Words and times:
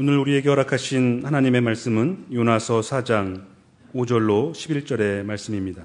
오늘 0.00 0.16
우리에게 0.16 0.48
허락하신 0.48 1.22
하나님의 1.24 1.60
말씀은 1.60 2.26
요나서 2.32 2.82
4장 2.82 3.42
5절로 3.96 4.52
11절의 4.52 5.24
말씀입니다. 5.24 5.82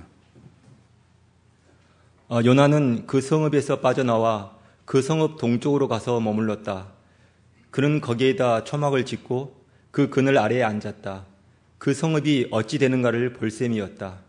어, 2.29 2.39
요나는 2.45 3.07
그 3.07 3.21
성읍에서 3.21 3.79
빠져나와 3.79 4.55
그 4.85 5.01
성읍 5.01 5.39
동쪽으로 5.39 5.87
가서 5.87 6.19
머물렀다. 6.19 6.89
그는 7.71 8.01
거기에다 8.01 8.65
초막을 8.65 9.03
짓고 9.03 9.59
그 9.89 10.11
그늘 10.11 10.37
아래에 10.37 10.61
앉았다. 10.61 11.25
그 11.79 11.95
성읍이 11.95 12.49
어찌 12.51 12.77
되는가를 12.77 13.33
볼 13.33 13.49
셈이었다. 13.49 14.19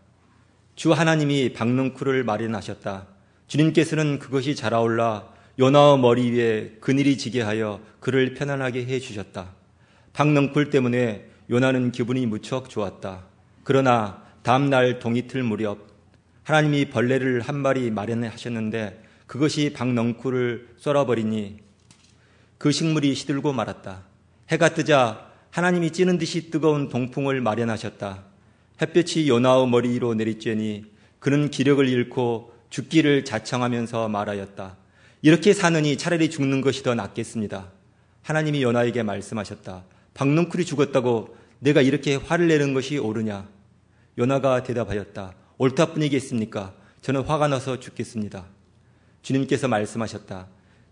주 0.73 0.93
하나님이 0.93 1.53
박능쿨을 1.53 2.23
마련하셨다. 2.23 3.05
주님께서는 3.45 4.17
그것이 4.17 4.55
자라올라 4.55 5.31
요나의 5.59 5.99
머리 5.99 6.31
위에 6.31 6.77
그늘이 6.81 7.19
지게 7.19 7.43
하여 7.43 7.79
그를 7.99 8.33
편안하게 8.33 8.87
해 8.87 8.99
주셨다. 8.99 9.63
박능쿨 10.15 10.69
때문에 10.69 11.25
요나는 11.49 11.91
기분이 11.91 12.25
무척 12.25 12.69
좋았다. 12.69 13.25
그러나 13.65 14.23
다음날 14.43 14.99
동이틀 14.99 15.43
무렵 15.43 15.89
하나님이 16.43 16.85
벌레를 16.85 17.41
한 17.41 17.57
마리 17.57 17.91
마련하셨는데 17.91 19.03
그것이 19.27 19.73
박넝쿨을 19.73 20.69
쏠아버리니 20.77 21.57
그 22.57 22.71
식물이 22.71 23.13
시들고 23.13 23.51
말았다. 23.51 24.03
해가 24.51 24.69
뜨자 24.69 25.31
하나님이 25.51 25.91
찌는 25.91 26.17
듯이 26.17 26.49
뜨거운 26.49 26.87
동풍을 26.87 27.41
마련하셨다. 27.41 28.23
햇볕이 28.81 29.27
요나의 29.27 29.67
머리 29.67 29.89
위로 29.89 30.13
내리쬐니 30.13 30.85
그는 31.19 31.49
기력을 31.49 31.85
잃고 31.85 32.53
죽기를 32.69 33.25
자청하면서 33.25 34.07
말하였다. 34.07 34.77
이렇게 35.23 35.51
사느니 35.51 35.97
차라리 35.97 36.29
죽는 36.29 36.61
것이 36.61 36.83
더 36.83 36.95
낫겠습니다. 36.95 37.67
하나님이 38.21 38.63
요나에게 38.63 39.03
말씀하셨다. 39.03 39.94
박능쿨이 40.15 40.65
죽었다고 40.65 41.37
내가 41.59 41.81
이렇게 41.81 42.15
화를 42.15 42.47
내는 42.47 42.73
것이 42.73 42.97
옳으냐? 42.97 43.47
요나가 44.17 44.63
대답하였다. 44.63 45.35
옳다 45.57 45.93
뿐이겠습니까? 45.93 46.73
저는 47.01 47.21
화가 47.21 47.47
나서 47.49 47.79
죽겠습니다. 47.79 48.45
주님께서 49.21 49.67
말씀하셨다. 49.67 50.47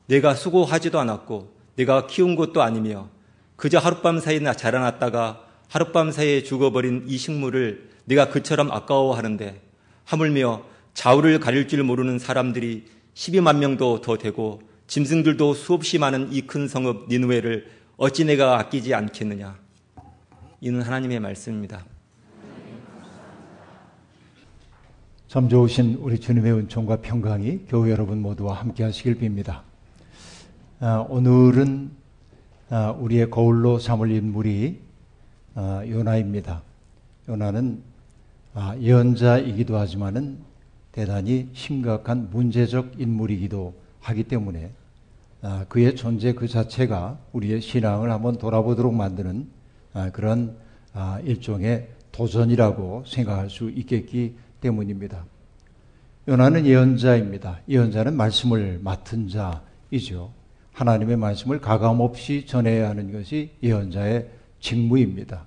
내가 0.08 0.36
수고하지도 0.36 1.00
않았고 1.00 1.56
내가 1.76 2.06
키운 2.08 2.36
것도 2.36 2.62
아니며 2.62 3.10
그저 3.56 3.80
하룻밤 3.80 4.20
사이에 4.20 4.40
자라났다가 4.40 5.48
하룻밤 5.70 6.12
사이에 6.12 6.44
죽어버린 6.44 7.06
이 7.08 7.18
식물을 7.18 7.90
내가 8.06 8.30
그처럼 8.30 8.72
아까워하는데 8.72 9.62
하물며 10.04 10.66
좌우를 10.94 11.40
가릴 11.40 11.68
줄 11.70 11.82
모르는 11.84 12.20
사람들이 12.20 12.86
12만 13.16 13.58
명도 13.58 14.02
더 14.02 14.18
되고 14.18 14.62
짐승들도 14.88 15.54
수없이 15.54 15.98
많은 15.98 16.34
이 16.34 16.42
큰 16.42 16.68
성읍 16.68 17.08
니누웨를 17.10 17.83
어찌 18.04 18.26
내가 18.26 18.60
아끼지 18.60 18.94
않겠느냐. 18.94 19.56
이는 20.60 20.82
하나님의 20.82 21.22
말씀입니다. 21.22 21.86
참 25.30 25.48
좋으신 25.48 26.00
우리 26.02 26.20
주님의 26.20 26.52
은총과 26.52 26.98
평강이 26.98 27.62
교회 27.70 27.92
여러분 27.92 28.22
모두와 28.22 28.56
함께 28.56 28.84
하시길 28.84 29.20
빕니다. 29.20 29.62
아, 30.82 31.06
오늘은 31.08 31.92
아, 32.72 32.92
우리의 32.92 33.30
거울로 33.30 33.80
삼을 33.80 34.12
인물이 34.12 34.82
아, 35.56 35.84
요나입니다. 35.88 36.62
요나는 37.30 37.82
아, 38.54 38.76
예언자이기도 38.82 39.78
하지만은 39.78 40.40
대단히 40.92 41.48
심각한 41.54 42.30
문제적 42.32 43.00
인물이기도 43.00 43.74
하기 44.02 44.26
때문에 44.26 44.66
아, 44.66 44.83
그의 45.68 45.96
존재 45.96 46.34
그 46.34 46.48
자체가 46.48 47.18
우리의 47.34 47.60
신앙을 47.62 48.12
한번 48.12 48.38
돌아보도록 48.38 48.94
만드는 48.94 49.48
아, 49.94 50.10
그런 50.12 50.56
아, 50.94 51.20
일종의 51.24 51.90
도전이라고 52.14 53.04
생각할 53.06 53.50
수 53.50 53.70
있겠기 53.70 54.36
때문입니다. 54.62 55.26
요나는 56.28 56.66
예언자입니다. 56.66 57.60
예언자는 57.68 58.16
말씀을 58.16 58.80
맡은 58.82 59.28
자이죠. 59.28 60.32
하나님의 60.72 61.18
말씀을 61.18 61.60
가감없이 61.60 62.46
전해야 62.46 62.90
하는 62.90 63.12
것이 63.12 63.52
예언자의 63.62 64.30
직무입니다. 64.62 65.46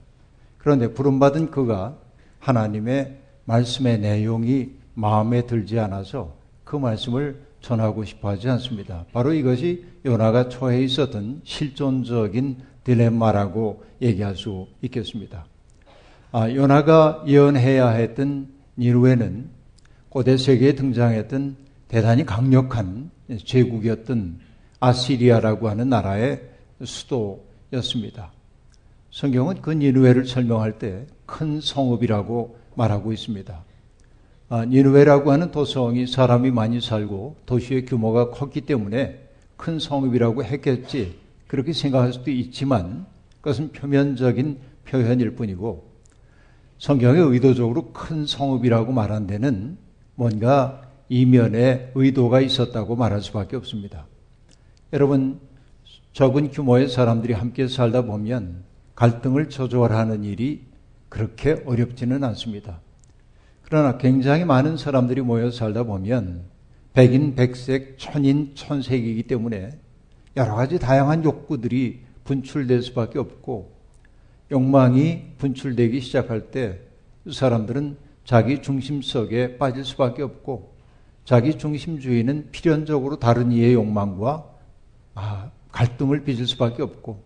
그런데 0.59 0.93
부름받은 0.93 1.51
그가 1.51 1.97
하나님의 2.39 3.17
말씀의 3.47 4.01
내용이 4.01 4.73
마음에 4.95 5.47
들지 5.47 5.79
않아서 5.79 6.37
그 6.65 6.77
말씀을 6.77 7.46
전하고 7.67 8.05
싶어 8.05 8.29
하지 8.29 8.49
않습니다. 8.49 9.05
바로 9.13 9.33
이것이 9.33 9.85
요나가 10.05 10.49
처해 10.49 10.83
있었던 10.85 11.41
실존적인 11.43 12.59
딜레마라고 12.85 13.83
얘기할 14.01 14.37
수 14.37 14.69
있겠습니다. 14.83 15.47
아, 16.31 16.49
요나가 16.49 17.25
예언해야 17.27 17.89
했던 17.89 18.49
니루에는 18.79 19.51
고대 20.09 20.37
세계에 20.37 20.75
등장했던 20.77 21.57
대단히 21.89 22.25
강력한 22.25 23.11
제국이었던 23.45 24.39
아시리아라고 24.79 25.69
하는 25.69 25.89
나라의 25.89 26.43
수도였습니다. 26.85 28.33
성경은 29.11 29.61
그 29.61 29.73
니누웨를 29.73 30.27
설명할 30.27 30.79
때 30.79 31.07
큰 31.27 31.61
성읍이라고 31.61 32.57
말하고 32.77 33.13
있습니다. 33.13 33.65
아, 34.49 34.65
니누웨라고 34.65 35.33
하는 35.33 35.51
도성이 35.51 36.07
사람이 36.07 36.53
많이 36.53 36.81
살고 36.81 37.37
도시의 37.47 37.85
규모가 37.85 38.31
컸기 38.31 38.61
때문에 38.61 39.27
큰 39.57 39.81
성읍이라고 39.81 40.45
했겠지 40.45 41.17
그렇게 41.49 41.73
생각할 41.73 42.13
수도 42.13 42.31
있지만 42.31 43.07
그것은 43.41 43.73
표면적인 43.73 44.59
표현일 44.85 45.35
뿐이고 45.35 45.91
성경에 46.79 47.19
의도적으로 47.19 47.91
큰 47.93 48.25
성읍이라고 48.25 48.93
말한 48.93 49.27
데는 49.27 49.79
뭔가 50.15 50.83
이면에 51.09 51.91
의도가 51.97 52.41
있었다고 52.41 52.95
말할 52.95 53.23
수밖에 53.23 53.57
없습니다. 53.57 54.07
여러분 54.93 55.41
적은 56.13 56.51
규모의 56.51 56.89
사람들이 56.89 57.33
함께 57.33 57.67
살다 57.67 58.03
보면 58.03 58.63
갈등을 58.95 59.49
조절하는 59.49 60.23
일이 60.23 60.63
그렇게 61.09 61.63
어렵지는 61.67 62.23
않습니다. 62.23 62.81
그러나 63.69 63.99
굉장히 63.99 64.45
많은 64.45 64.77
사람들이 64.77 65.23
모여 65.23 65.51
살다 65.51 65.83
보면 65.83 66.45
백인, 66.93 67.35
백색, 67.35 67.99
천인, 67.99 68.53
천색이기 68.55 69.25
때문에 69.25 69.77
여러 70.37 70.55
가지 70.55 70.79
다양한 70.79 71.25
욕구들이 71.25 72.01
분출될 72.23 72.83
수밖에 72.83 73.19
없고 73.19 73.73
욕망이 74.53 75.33
분출되기 75.39 76.01
시작할 76.01 76.53
때 76.53 76.79
사람들은 77.31 77.97
자기 78.25 78.63
중심 78.63 79.03
속에 79.03 79.59
빠질 79.59 79.85
수밖에 79.85 80.23
없고 80.23 80.73
자기 81.25 81.59
중심주의는 81.59 82.51
필연적으로 82.53 83.19
다른 83.19 83.51
이의 83.51 83.75
욕망과 83.75 84.49
아, 85.17 85.51
갈등을 85.73 86.23
빚을 86.23 86.47
수밖에 86.47 86.85
없고 86.85 87.21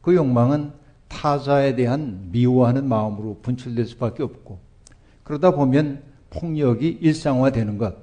그 0.00 0.16
욕망은 0.16 0.72
타자에 1.06 1.76
대한 1.76 2.28
미워하는 2.32 2.88
마음으로 2.88 3.38
분출될 3.42 3.86
수밖에 3.86 4.24
없고 4.24 4.65
그러다 5.26 5.50
보면 5.50 6.02
폭력이 6.30 6.98
일상화되는 7.00 7.78
것 7.78 7.96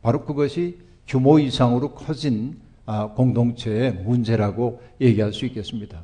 바로 0.00 0.24
그것이 0.24 0.78
규모 1.06 1.38
이상으로 1.38 1.92
커진 1.94 2.58
아, 2.86 3.08
공동체의 3.08 3.92
문제라고 3.92 4.80
얘기할 5.00 5.32
수 5.34 5.44
있겠습니다. 5.44 6.02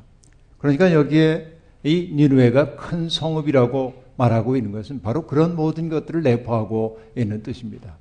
그러니까 0.59 0.93
여기에 0.93 1.47
이 1.83 2.11
니누에가 2.13 2.75
큰 2.75 3.09
성읍이라고 3.09 4.03
말하고 4.17 4.55
있는 4.55 4.71
것은 4.71 5.01
바로 5.01 5.25
그런 5.25 5.55
모든 5.55 5.89
것들을 5.89 6.21
내포하고 6.21 6.99
있는 7.17 7.41
뜻입니다. 7.41 7.97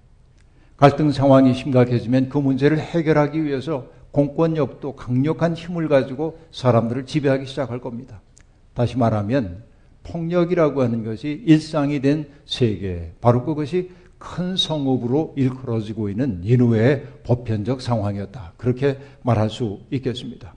갈등 0.77 1.11
상황이 1.11 1.55
심각해지면 1.55 2.29
그 2.29 2.37
문제를 2.37 2.79
해결하기 2.79 3.43
위해서 3.43 3.87
공권력도 4.11 4.97
강력한 4.97 5.55
힘을 5.55 5.89
가지고 5.89 6.39
사람들을 6.51 7.07
지배하기 7.07 7.47
시작할 7.47 7.81
겁니다. 7.81 8.21
다시 8.75 8.99
말하면 8.99 9.65
폭력이라고 10.07 10.83
하는 10.83 11.05
것이 11.05 11.43
일상이 11.45 12.01
된 12.01 12.29
세계, 12.45 13.13
바로 13.21 13.45
그것이 13.45 13.91
큰 14.19 14.57
성읍으로 14.57 15.35
일컬어지고 15.37 16.09
있는 16.09 16.41
인후의 16.43 17.07
보편적 17.25 17.81
상황이었다. 17.81 18.53
그렇게 18.57 18.99
말할 19.23 19.51
수 19.51 19.81
있겠습니다. 19.91 20.55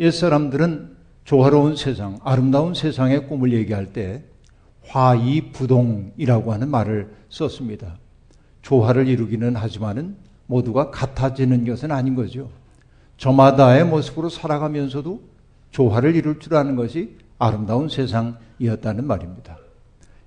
옛 0.00 0.10
사람들은 0.10 0.96
조화로운 1.24 1.76
세상, 1.76 2.18
아름다운 2.24 2.74
세상의 2.74 3.28
꿈을 3.28 3.52
얘기할 3.52 3.92
때 3.92 4.24
화이부동이라고 4.86 6.52
하는 6.52 6.68
말을 6.68 7.14
썼습니다. 7.28 7.98
조화를 8.62 9.06
이루기는 9.06 9.54
하지만은 9.54 10.16
모두가 10.46 10.90
같아지는 10.90 11.64
것은 11.64 11.92
아닌 11.92 12.14
거죠. 12.14 12.50
저마다의 13.16 13.84
모습으로 13.84 14.28
살아가면서도 14.28 15.22
조화를 15.70 16.16
이룰 16.16 16.40
줄 16.40 16.56
아는 16.56 16.74
것이 16.74 17.16
아름다운 17.40 17.88
세상이었다는 17.88 19.04
말입니다. 19.04 19.58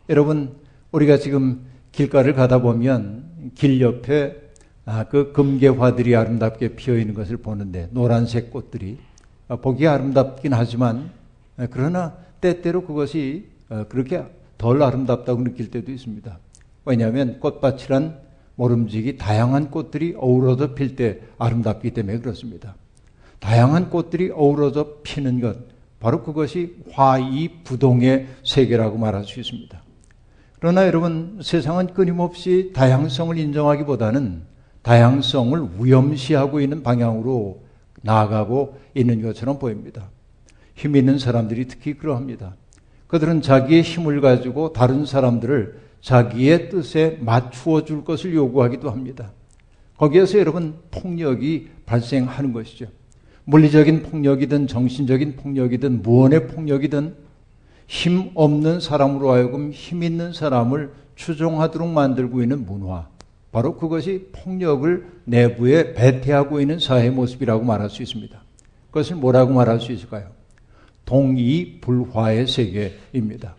여러분, 0.09 0.57
우리가 0.91 1.17
지금 1.17 1.61
길가를 1.93 2.33
가다 2.33 2.61
보면 2.61 3.51
길 3.55 3.79
옆에 3.79 4.41
아, 4.85 5.05
그 5.05 5.31
금괴화들이 5.31 6.13
아름답게 6.15 6.75
피어 6.75 6.97
있는 6.97 7.13
것을 7.13 7.37
보는데 7.37 7.87
노란색 7.91 8.51
꽃들이 8.51 8.97
보기 9.61 9.87
아름답긴 9.87 10.53
하지만 10.53 11.11
그러나 11.69 12.17
때때로 12.41 12.83
그것이 12.83 13.47
그렇게 13.87 14.25
덜 14.57 14.83
아름답다고 14.83 15.43
느낄 15.43 15.71
때도 15.71 15.91
있습니다. 15.91 16.37
왜냐하면 16.85 17.39
꽃밭이란 17.39 18.19
모름지기 18.55 19.17
다양한 19.17 19.71
꽃들이 19.71 20.15
어우러져 20.17 20.73
필 20.73 20.95
때 20.95 21.21
아름답기 21.37 21.91
때문에 21.91 22.19
그렇습니다. 22.19 22.75
다양한 23.39 23.89
꽃들이 23.89 24.31
어우러져 24.31 24.97
피는 25.03 25.39
것, 25.39 25.57
바로 26.03 26.21
그것이 26.21 26.75
화이부동의 26.91 28.27
세계라고 28.43 28.97
말할 28.97 29.23
수 29.23 29.39
있습니다. 29.39 29.81
그러나 30.59 30.85
여러분, 30.85 31.39
세상은 31.41 31.93
끊임없이 31.93 32.71
다양성을 32.75 33.37
인정하기보다는 33.37 34.43
다양성을 34.81 35.69
위험시하고 35.79 36.59
있는 36.59 36.83
방향으로 36.83 37.63
나아가고 38.01 38.77
있는 38.93 39.21
것처럼 39.21 39.59
보입니다. 39.59 40.09
힘 40.75 40.97
있는 40.97 41.17
사람들이 41.17 41.69
특히 41.69 41.93
그러합니다. 41.93 42.57
그들은 43.07 43.41
자기의 43.41 43.81
힘을 43.81 44.19
가지고 44.19 44.73
다른 44.73 45.05
사람들을 45.05 45.79
자기의 46.01 46.69
뜻에 46.69 47.17
맞추어 47.21 47.85
줄 47.85 48.03
것을 48.03 48.33
요구하기도 48.33 48.91
합니다. 48.91 49.31
거기에서 49.95 50.37
여러분 50.37 50.75
폭력이 50.91 51.69
발생하는 51.85 52.51
것이죠. 52.51 52.87
물리적인 53.45 54.03
폭력이든 54.03 54.67
정신적인 54.67 55.35
폭력이든 55.35 56.01
무언의 56.01 56.47
폭력이든 56.47 57.15
힘 57.87 58.31
없는 58.33 58.79
사람으로 58.79 59.31
하여금 59.31 59.71
힘 59.71 60.03
있는 60.03 60.33
사람을 60.33 60.91
추종하도록 61.15 61.87
만들고 61.87 62.41
있는 62.41 62.65
문화. 62.65 63.07
바로 63.51 63.77
그것이 63.77 64.29
폭력을 64.31 65.05
내부에 65.25 65.93
배태하고 65.93 66.59
있는 66.59 66.79
사회의 66.79 67.11
모습이라고 67.11 67.63
말할 67.63 67.89
수 67.89 68.01
있습니다. 68.01 68.41
그것을 68.87 69.17
뭐라고 69.17 69.53
말할 69.53 69.79
수 69.79 69.91
있을까요? 69.91 70.31
동이불화의 71.05 72.47
세계입니다. 72.47 73.55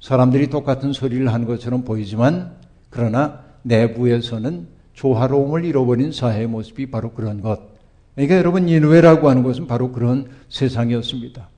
사람들이 0.00 0.50
똑같은 0.50 0.92
소리를 0.92 1.32
하는 1.32 1.46
것처럼 1.46 1.84
보이지만 1.84 2.56
그러나 2.90 3.44
내부에서는 3.62 4.66
조화로움을 4.92 5.64
잃어버린 5.64 6.12
사회의 6.12 6.46
모습이 6.46 6.90
바로 6.90 7.12
그런 7.12 7.40
것. 7.40 7.71
그러니까 8.14 8.36
여러분 8.36 8.68
인외라고 8.68 9.28
하는 9.28 9.42
것은 9.42 9.66
바로 9.66 9.92
그런 9.92 10.28
세상이었습니다. 10.48 11.48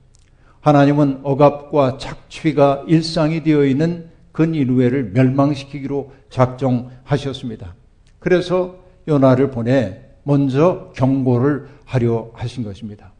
하나님은 0.61 1.19
억압과 1.23 1.97
착취가 1.97 2.85
일상이 2.87 3.43
되어 3.43 3.65
있는 3.65 4.09
근인후회를 4.31 5.11
멸망시키기로 5.11 6.11
작정하셨습니다. 6.29 7.75
그래서 8.19 8.79
요나를 9.07 9.51
보내 9.51 10.01
먼저 10.23 10.91
경고를 10.95 11.67
하려 11.85 12.31
하신 12.33 12.63
것입니다. 12.63 13.11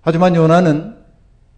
하지만 0.00 0.34
요나는 0.34 0.96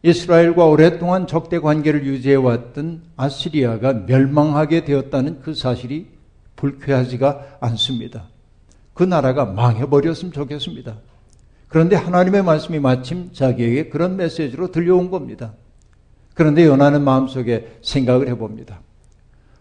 이스라엘과 0.03 0.67
오랫동안 0.67 1.27
적대 1.27 1.59
관계를 1.59 2.05
유지해왔던 2.05 3.03
아시리아가 3.17 3.93
멸망하게 3.93 4.85
되었다는 4.85 5.41
그 5.41 5.55
사실이 5.55 6.09
불쾌하지가 6.57 7.59
않습니다. 7.61 8.29
그 8.95 9.03
나라가 9.03 9.45
망해버렸으면 9.45 10.33
좋겠습니다. 10.33 10.97
그런데 11.69 11.97
하나님의 11.97 12.45
말씀이 12.45 12.79
마침 12.79 13.33
자기에게 13.33 13.89
그런 13.89 14.17
메시지로 14.17 14.71
들려온 14.71 15.11
겁니다. 15.11 15.55
그런데 16.35 16.65
요나는 16.65 17.03
마음속에 17.03 17.79
생각을 17.83 18.29
해봅니다. 18.29 18.81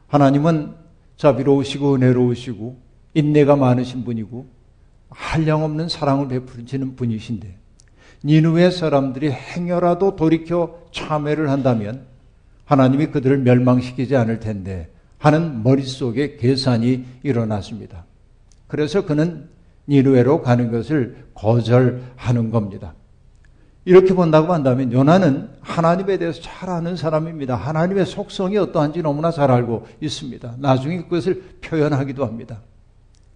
하나님은 0.08 0.76
자비로우시고 1.18 1.96
은혜로우시고 1.96 2.78
인내가 3.16 3.56
많으신 3.56 4.04
분이고 4.04 4.46
한량없는 5.10 5.90
사랑을 5.90 6.28
베푸시는 6.28 6.96
분이신데 6.96 7.58
니누의 8.24 8.72
사람들이 8.72 9.32
행여라도 9.32 10.16
돌이켜 10.16 10.80
참회를 10.92 11.50
한다면 11.50 12.06
하나님이 12.66 13.08
그들을 13.08 13.40
멸망시키지 13.40 14.16
않을 14.16 14.40
텐데 14.40 14.90
하는 15.18 15.64
머릿속에 15.64 16.38
계산이 16.38 17.06
일어났습니다. 17.24 18.06
그래서 18.74 19.06
그는 19.06 19.50
니누에로 19.88 20.42
가는 20.42 20.72
것을 20.72 21.28
거절하는 21.36 22.50
겁니다. 22.50 22.96
이렇게 23.86 24.16
본다고 24.16 24.52
한다면 24.52 24.92
요나는 24.92 25.48
하나님에 25.62 26.18
대해서 26.18 26.42
잘 26.42 26.72
아는 26.72 26.96
사람입니다. 26.96 27.54
하나님의 27.54 28.08
속성이 28.08 28.58
어떠한지 28.58 29.04
너무나 29.04 29.30
잘 29.30 29.52
알고 29.52 29.86
있습니다. 30.02 30.56
나중에 30.58 31.04
그것을 31.04 31.44
표현하기도 31.62 32.26
합니다. 32.26 32.62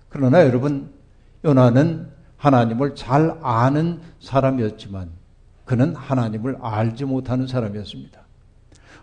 그러나 0.10 0.44
여러분, 0.44 0.90
요나는 1.46 2.08
하나님을 2.38 2.96
잘 2.96 3.38
아는 3.44 4.00
사람이었지만 4.20 5.12
그는 5.66 5.96
하나님을 5.96 6.58
알지 6.64 7.06
못하는 7.06 7.46
사람이었습니다. 7.46 8.20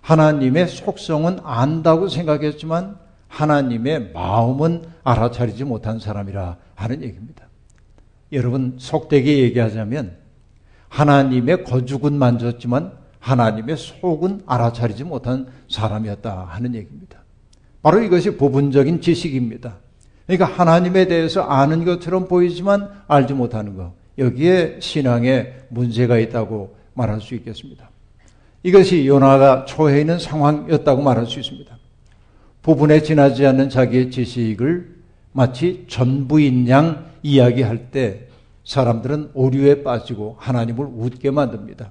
하나님의 0.00 0.66
속성은 0.66 1.38
안다고 1.44 2.08
생각했지만 2.08 3.03
하나님의 3.34 4.12
마음은 4.12 4.84
알아차리지 5.02 5.64
못한 5.64 5.98
사람이라 5.98 6.56
하는 6.76 7.02
얘기입니다. 7.02 7.48
여러분, 8.32 8.76
속되게 8.78 9.38
얘기하자면 9.38 10.16
하나님의 10.88 11.64
거죽은 11.64 12.14
만졌지만 12.14 12.92
하나님의 13.19 13.76
속은 13.76 14.42
알아차리지 14.46 15.04
못한 15.04 15.48
사람이었다 15.69 16.46
하는 16.50 16.75
얘기입니다. 16.75 17.19
바로 17.82 18.00
이것이 18.02 18.36
부분적인 18.36 19.00
지식입니다. 19.00 19.78
그러니까 20.26 20.46
하나님에 20.46 21.06
대해서 21.06 21.42
아는 21.42 21.84
것처럼 21.84 22.28
보이지만 22.28 22.88
알지 23.08 23.34
못하는 23.34 23.76
것. 23.76 23.92
여기에 24.16 24.78
신앙에 24.80 25.54
문제가 25.69 26.19
있다고 26.19 26.76
말할 26.94 27.20
수 27.20 27.34
있겠습니다. 27.34 27.90
이것이 28.62 29.06
요나가 29.06 29.64
처해 29.66 30.00
있는 30.00 30.19
상황이었다고 30.19 31.02
말할 31.02 31.26
수 31.26 31.40
있습니다. 31.40 31.74
부분에 32.64 33.02
지나지 33.02 33.44
않는 33.46 33.69
자기의 33.69 34.11
지식을 34.11 34.96
마치 35.32 35.84
전부인 35.87 36.66
양 36.70 37.11
이야기할 37.22 37.90
때 37.90 38.28
사람들은 38.64 39.32
오류에 39.34 39.82
빠지고 39.82 40.37
하나님을 40.38 40.87
웃게 40.96 41.31
만듭니다. 41.31 41.90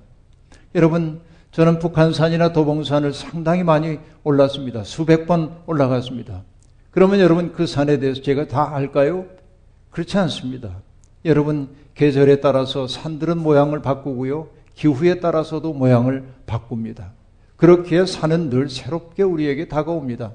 여러분, 0.74 1.22
저는 1.52 1.78
북한산이나 1.78 2.54
도봉산을 2.54 3.14
상당히 3.14 3.64
많이 3.64 4.00
올랐습니다. 4.24 4.84
수백 4.84 5.28
번 5.28 5.58
올라갔습니다. 5.68 6.42
그러면 6.90 7.20
여러분 7.20 7.54
그 7.54 7.68
산에 7.68 8.00
대해서 8.00 8.24
제가 8.24 8.48
다 8.48 8.75
알까요? 8.75 9.28
그렇지 9.92 10.18
않습니다. 10.18 10.81
여러분 11.25 11.70
계절에 11.94 12.42
따라서 12.42 12.88
산들은 12.88 13.38
모양을 13.38 13.84
바꾸고요. 13.84 14.48
기후에 14.74 15.20
따라서도 15.20 15.74
모양을 15.74 16.24
바꿉니다. 16.48 17.12
그렇게 17.58 18.08
산은 18.08 18.50
늘 18.50 18.70
새롭게 18.70 19.22
우리에게 19.22 19.68
다가옵니다. 19.68 20.34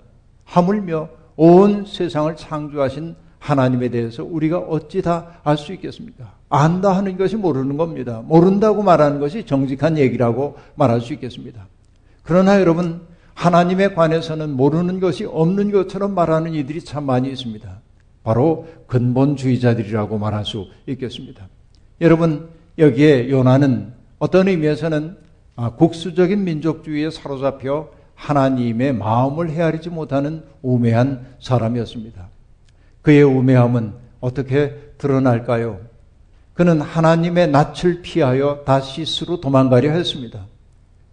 하물며 0.49 1.09
온 1.37 1.85
세상을 1.87 2.35
창조하신 2.35 3.15
하나님에 3.39 3.89
대해서 3.91 4.25
우리가 4.25 4.59
어찌 4.59 5.03
다 5.03 5.41
알 5.45 5.57
수 5.57 5.73
있겠습니까? 5.75 6.33
안다 6.49 6.97
하는 6.97 7.17
것이 7.19 7.37
모르는 7.37 7.77
겁니다. 7.77 8.23
모른다고 8.25 8.83
말하는 8.83 9.21
것이 9.21 9.45
정직한 9.45 9.99
얘기라고 9.99 10.57
말할 10.75 11.01
수 11.03 11.13
있겠습니다. 11.13 11.67
그러나 12.23 12.59
여러분 12.61 13.03
하나님에 13.35 13.95
관해서는 13.95 14.51
모르는 14.57 14.99
것이 14.99 15.25
없는 15.25 15.71
것처럼 15.71 16.15
말하는 16.15 16.55
이들이 16.55 16.81
참 16.83 17.05
많이 17.05 17.31
있습니다. 17.31 17.81
바로 18.25 18.67
근본주의자들이라고 18.89 20.19
말할 20.19 20.45
수 20.45 20.67
있겠습니다. 20.87 21.49
여러분, 22.01 22.49
여기에 22.79 23.31
요나는 23.31 23.93
어떤 24.19 24.49
의미에서는 24.49 25.17
아, 25.57 25.71
국수적인 25.71 26.45
민족주의에 26.45 27.11
사로잡혀 27.11 27.91
하나님의 28.19 28.93
마음을 28.95 29.51
헤아리지 29.51 29.91
못하는 29.91 30.43
우매한 30.61 31.25
사람이었습니다. 31.41 32.29
그의 33.01 33.23
우매함은 33.23 33.93
어떻게 34.21 34.75
드러날까요? 34.99 35.81
그는 36.53 36.81
하나님의 36.81 37.49
낯을 37.51 38.03
피하여 38.03 38.65
다시스로 38.67 39.41
도망가려 39.41 39.93
했습니다. 39.93 40.47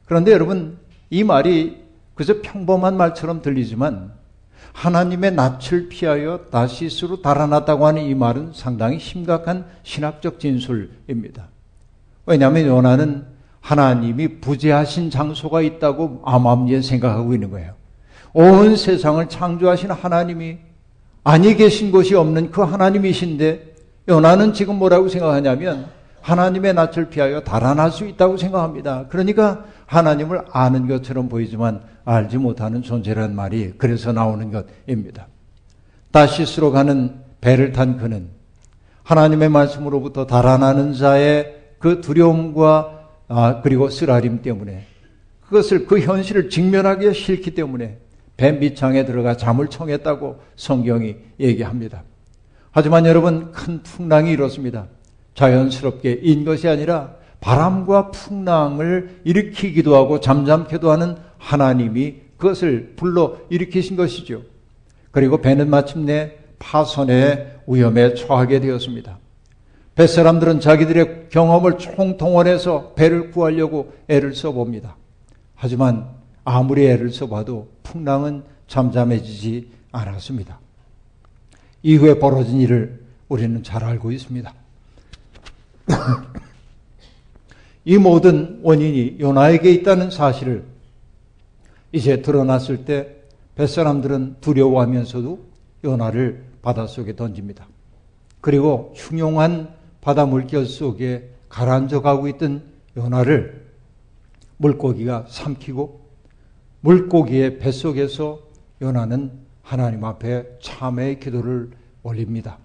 그런데 0.05 0.31
여러분, 0.31 0.77
이 1.11 1.23
말이 1.23 1.83
그저 2.15 2.41
평범한 2.41 2.97
말처럼 2.97 3.43
들리지만 3.43 4.11
하나님의 4.73 5.33
낯을 5.33 5.87
피하여 5.89 6.47
다시스로 6.49 7.21
달아났다고 7.21 7.85
하는 7.85 8.01
이 8.03 8.15
말은 8.15 8.51
상당히 8.53 8.99
심각한 8.99 9.65
신학적 9.83 10.39
진술입니다. 10.39 11.47
왜냐하면 12.25 12.65
요나는 12.65 13.34
하나님이 13.65 14.41
부재하신 14.41 15.09
장소가 15.09 15.61
있다고 15.61 16.21
암암리에 16.23 16.83
생각하고 16.83 17.33
있는 17.33 17.49
거예요. 17.49 17.73
온 18.31 18.75
세상을 18.75 19.27
창조하신 19.27 19.89
하나님이 19.89 20.57
아니 21.23 21.55
계신 21.55 21.91
곳이 21.91 22.13
없는 22.13 22.51
그 22.51 22.61
하나님이신데 22.61 23.73
요나는 24.07 24.53
지금 24.53 24.75
뭐라고 24.75 25.09
생각하냐면 25.09 25.87
하나님의 26.21 26.75
낯을 26.75 27.09
피하여 27.09 27.41
달아날 27.41 27.91
수 27.91 28.05
있다고 28.05 28.37
생각합니다. 28.37 29.07
그러니까 29.09 29.65
하나님을 29.87 30.43
아는 30.51 30.87
것처럼 30.87 31.27
보이지만 31.27 31.81
알지 32.03 32.37
못하는 32.37 32.83
존재란 32.83 33.33
말이 33.33 33.73
그래서 33.79 34.11
나오는 34.13 34.51
것입니다. 34.51 35.25
다시스로 36.11 36.71
가는 36.71 37.15
배를 37.41 37.71
탄 37.71 37.97
그는 37.97 38.27
하나님의 39.01 39.49
말씀으로부터 39.49 40.27
달아나는 40.27 40.93
자의 40.93 41.55
그 41.79 42.01
두려움과 42.01 42.94
아, 43.27 43.61
그리고 43.61 43.89
쓰라림 43.89 44.41
때문에 44.41 44.85
그것을 45.41 45.85
그 45.85 45.99
현실을 45.99 46.49
직면하기 46.49 47.13
싫기 47.13 47.51
때문에 47.55 47.97
배 48.37 48.51
밑창에 48.51 49.05
들어가 49.05 49.37
잠을 49.37 49.67
청했다고 49.67 50.39
성경이 50.55 51.15
얘기합니다. 51.39 52.03
하지만 52.71 53.05
여러분 53.05 53.51
큰 53.51 53.81
풍랑이 53.83 54.31
일었습니다. 54.31 54.87
자연스럽게 55.33 56.19
인 56.23 56.43
것이 56.43 56.67
아니라 56.67 57.15
바람과 57.39 58.11
풍랑을 58.11 59.21
일으키기도 59.23 59.95
하고 59.95 60.19
잠잠케도 60.19 60.91
하는 60.91 61.15
하나님이 61.37 62.15
그것을 62.37 62.93
불러 62.95 63.37
일으키신 63.49 63.95
것이죠. 63.95 64.41
그리고 65.11 65.39
배는 65.39 65.69
마침내 65.69 66.37
파선의 66.59 67.61
위험에 67.67 68.13
처하게 68.15 68.59
되었습니다. 68.59 69.19
뱃사람들은 69.95 70.59
자기들의 70.59 71.29
경험을 71.29 71.77
총동원해서 71.77 72.93
배를 72.93 73.31
구하려고 73.31 73.93
애를 74.07 74.35
써봅니다. 74.35 74.97
하지만 75.55 76.09
아무리 76.43 76.85
애를 76.85 77.11
써봐도 77.11 77.69
풍랑은 77.83 78.43
잠잠해지지 78.67 79.69
않았습니다. 79.91 80.59
이후에 81.81 82.19
벌어진 82.19 82.59
일을 82.59 83.05
우리는 83.29 83.63
잘 83.63 83.83
알고 83.83 84.11
있습니다. 84.11 84.53
이 87.85 87.97
모든 87.97 88.59
원인이 88.63 89.17
요나에게 89.19 89.71
있다는 89.71 90.11
사실을 90.11 90.65
이제 91.91 92.21
드러났을 92.21 92.83
때 92.83 93.15
뱃사람들은 93.55 94.37
두려워하면서도 94.41 95.39
요나를 95.85 96.43
바닷속에 96.61 97.15
던집니다. 97.15 97.67
그리고 98.41 98.93
흉용한 98.95 99.73
바다 100.05 100.27
물결 100.27 100.67
속에 100.67 101.31
가라앉아 101.49 102.01
가고 102.01 102.27
있던 102.27 102.61
요나를 102.95 103.65
물고기가 104.57 105.25
삼키고 105.27 105.99
물고기의 106.81 107.57
뱃속에서 107.57 108.39
요나는 108.83 109.31
하나님 109.63 110.05
앞에 110.05 110.59
참회의 110.61 111.19
기도를 111.19 111.71
올립니다. 112.03 112.59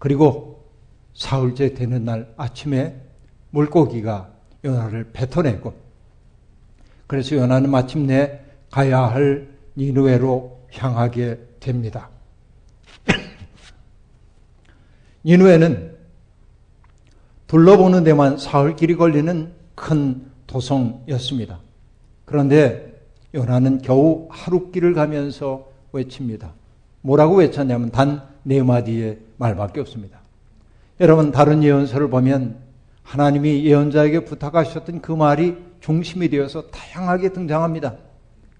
그리고 0.00 0.64
사흘째 1.14 1.72
되는 1.72 2.04
날 2.04 2.34
아침에 2.36 3.00
물고기가 3.50 4.28
요나를 4.64 5.12
뱉어내고 5.12 5.72
그래서 7.06 7.36
요나는 7.36 7.70
마침내 7.70 8.40
가야 8.72 9.02
할 9.02 9.48
니누에로 9.76 10.66
향하게 10.72 11.38
됩니다. 11.60 12.10
니누에는 15.24 15.91
둘러보는 17.52 18.02
데만 18.02 18.38
사흘 18.38 18.76
길이 18.76 18.96
걸리는 18.96 19.52
큰 19.74 20.22
도성이었습니다. 20.46 21.60
그런데 22.24 22.98
요나는 23.34 23.82
겨우 23.82 24.26
하루 24.30 24.70
길을 24.70 24.94
가면서 24.94 25.68
외칩니다. 25.92 26.54
뭐라고 27.02 27.36
외쳤냐면 27.36 27.90
단 27.90 28.32
네 28.44 28.60
마디의 28.62 29.18
말밖에 29.36 29.80
없습니다. 29.82 30.18
여러분 30.98 31.30
다른 31.30 31.62
예언서를 31.62 32.08
보면 32.08 32.56
하나님이 33.04 33.64
예언자에게 33.66 34.24
부탁하셨던 34.24 35.02
그 35.02 35.12
말이 35.12 35.56
중심이 35.80 36.28
되어서 36.30 36.62
다양하게 36.70 37.34
등장합니다. 37.34 37.96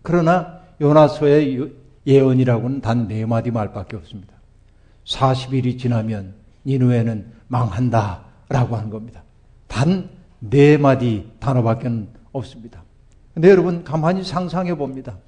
그러나 0.02 0.61
요나서의 0.80 1.72
예언이라고는 2.06 2.80
단 2.82 3.08
네 3.08 3.25
마디 3.25 3.50
말밖에 3.50 3.96
없습니다. 3.96 4.34
40일이 5.06 5.78
지나면 5.78 6.34
니누에는 6.66 7.32
망한다 7.49 8.22
라고 8.52 8.76
하는 8.76 8.90
겁니다. 8.90 9.23
단 9.66 10.23
네 10.44 10.76
마디 10.76 11.30
단어밖에 11.38 11.88
없습니다. 12.32 12.82
근데 13.32 13.49
여러분 13.49 13.85
가만히 13.85 14.25
상상해 14.25 14.75
봅니다. 14.75 15.18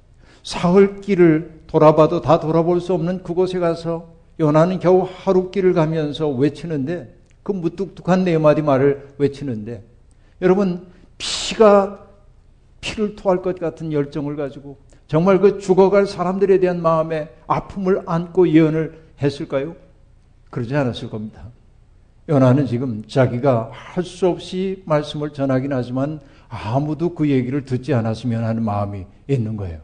사흘 0.43 0.99
길을 0.99 1.61
돌아봐도 1.67 2.21
다 2.21 2.39
돌아볼 2.39 2.81
수 2.81 2.93
없는 2.93 3.23
그곳에 3.23 3.59
가서 3.59 4.13
요나는 4.39 4.79
겨우 4.79 5.07
하루 5.09 5.49
길을 5.51 5.73
가면서 5.73 6.29
외치는데 6.29 7.15
그 7.43 7.53
무뚝뚝한 7.53 8.25
네 8.25 8.37
마디 8.37 8.61
말을 8.61 9.15
외치는데 9.17 9.83
여러분 10.41 10.87
피가 11.17 12.05
피를 12.81 13.15
토할 13.15 13.41
것 13.41 13.57
같은 13.57 13.93
열정을 13.93 14.35
가지고 14.35 14.77
정말 15.07 15.39
그 15.39 15.59
죽어갈 15.59 16.05
사람들에 16.05 16.59
대한 16.59 16.81
마음에 16.81 17.29
아픔을 17.47 18.01
안고 18.05 18.49
예언을 18.49 18.99
했을까요? 19.21 19.75
그러지 20.49 20.75
않았을 20.75 21.09
겁니다. 21.09 21.54
요나는 22.27 22.65
지금 22.65 23.03
자기가 23.07 23.69
할 23.71 24.03
수 24.03 24.27
없이 24.27 24.81
말씀을 24.85 25.31
전하긴 25.31 25.73
하지만 25.73 26.19
아무도 26.49 27.13
그 27.13 27.29
얘기를 27.29 27.65
듣지 27.65 27.93
않았으면 27.93 28.43
하는 28.43 28.63
마음이 28.63 29.05
있는 29.27 29.57
거예요. 29.57 29.79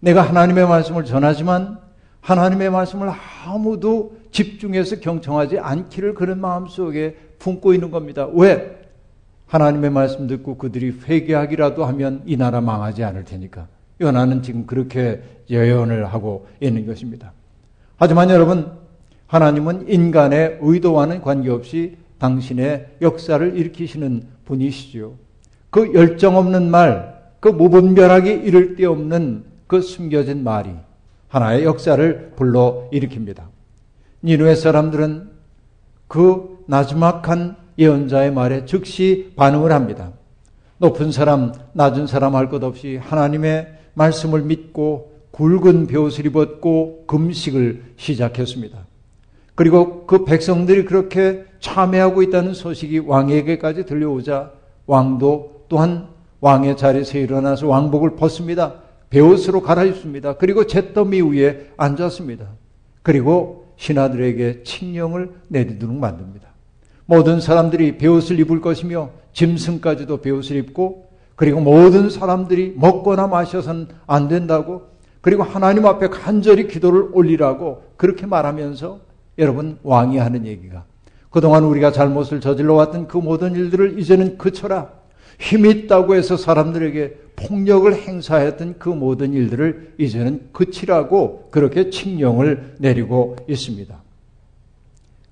내가 0.00 0.22
하나님의 0.22 0.66
말씀을 0.68 1.04
전하지만 1.04 1.78
하나님의 2.20 2.70
말씀을 2.70 3.10
아무도 3.44 4.16
집중해서 4.30 5.00
경청하지 5.00 5.58
않기를 5.58 6.14
그런 6.14 6.40
마음 6.40 6.66
속에 6.66 7.16
품고 7.38 7.74
있는 7.74 7.90
겁니다. 7.90 8.26
왜? 8.32 8.80
하나님의 9.46 9.90
말씀 9.90 10.26
듣고 10.26 10.56
그들이 10.56 10.98
회개하기라도 11.06 11.84
하면 11.84 12.22
이 12.26 12.36
나라 12.36 12.60
망하지 12.60 13.04
않을 13.04 13.24
테니까. 13.24 13.68
요나는 14.00 14.42
지금 14.42 14.66
그렇게 14.66 15.22
예언을 15.50 16.06
하고 16.06 16.46
있는 16.60 16.86
것입니다. 16.86 17.32
하지만 17.96 18.30
여러분, 18.30 18.72
하나님은 19.26 19.88
인간의 19.88 20.58
의도와는 20.60 21.22
관계없이 21.22 21.96
당신의 22.18 22.96
역사를 23.02 23.56
일으키시는 23.56 24.22
분이시죠. 24.44 25.14
그 25.70 25.92
열정 25.94 26.36
없는 26.36 26.70
말, 26.70 27.22
그 27.40 27.48
무분별하게 27.48 28.34
이를 28.34 28.76
데 28.76 28.86
없는 28.86 29.44
그 29.66 29.80
숨겨진 29.80 30.44
말이 30.44 30.70
하나의 31.28 31.64
역사를 31.64 32.32
불러 32.36 32.88
일으킵니다. 32.92 33.42
니누의 34.22 34.56
사람들은 34.56 35.30
그 36.06 36.64
나지막한 36.66 37.56
예언자의 37.78 38.32
말에 38.32 38.64
즉시 38.66 39.32
반응을 39.36 39.72
합니다. 39.72 40.12
높은 40.78 41.10
사람, 41.12 41.52
낮은 41.72 42.06
사람 42.06 42.36
할 42.36 42.48
것 42.48 42.62
없이 42.62 42.96
하나님의 42.96 43.66
말씀을 43.94 44.42
믿고 44.42 45.12
굵은 45.32 45.88
벼옷을 45.88 46.26
입었고 46.26 47.04
금식을 47.06 47.94
시작했습니다. 47.96 48.83
그리고 49.54 50.06
그 50.06 50.24
백성들이 50.24 50.84
그렇게 50.84 51.44
참회하고 51.60 52.22
있다는 52.22 52.54
소식이 52.54 53.00
왕에게까지 53.00 53.86
들려오자 53.86 54.52
왕도 54.86 55.66
또한 55.68 56.08
왕의 56.40 56.76
자리에서 56.76 57.18
일어나서 57.18 57.68
왕복을 57.68 58.16
벗습니다. 58.16 58.74
베옷으로 59.10 59.62
갈아입습니다. 59.62 60.36
그리고 60.36 60.66
잿더미 60.66 61.22
위에 61.22 61.70
앉았습니다. 61.76 62.48
그리고 63.02 63.72
신하들에게 63.76 64.62
칙령을 64.64 65.30
내리도록 65.48 65.96
만듭니다. 65.96 66.48
모든 67.06 67.40
사람들이 67.40 67.98
베옷을 67.98 68.40
입을 68.40 68.60
것이며 68.60 69.10
짐승까지도 69.32 70.20
베옷을 70.20 70.56
입고 70.56 71.08
그리고 71.36 71.60
모든 71.60 72.10
사람들이 72.10 72.74
먹거나 72.76 73.26
마셔서는 73.26 73.88
안 74.06 74.28
된다고 74.28 74.82
그리고 75.20 75.42
하나님 75.42 75.86
앞에 75.86 76.08
간절히 76.08 76.68
기도를 76.68 77.08
올리라고 77.12 77.82
그렇게 77.96 78.26
말하면서 78.26 79.00
여러분 79.38 79.78
왕이 79.82 80.18
하는 80.18 80.46
얘기가 80.46 80.84
그동안 81.30 81.64
우리가 81.64 81.92
잘못을 81.92 82.40
저질러 82.40 82.74
왔던 82.74 83.08
그 83.08 83.16
모든 83.16 83.54
일들을 83.54 83.98
이제는 83.98 84.38
그쳐라 84.38 84.90
힘이 85.38 85.70
있다고 85.70 86.14
해서 86.14 86.36
사람들에게 86.36 87.24
폭력을 87.36 87.92
행사했던 87.94 88.78
그 88.78 88.88
모든 88.88 89.32
일들을 89.32 89.94
이제는 89.98 90.48
그치라고 90.52 91.48
그렇게 91.50 91.90
칙령을 91.90 92.76
내리고 92.78 93.36
있습니다. 93.48 94.02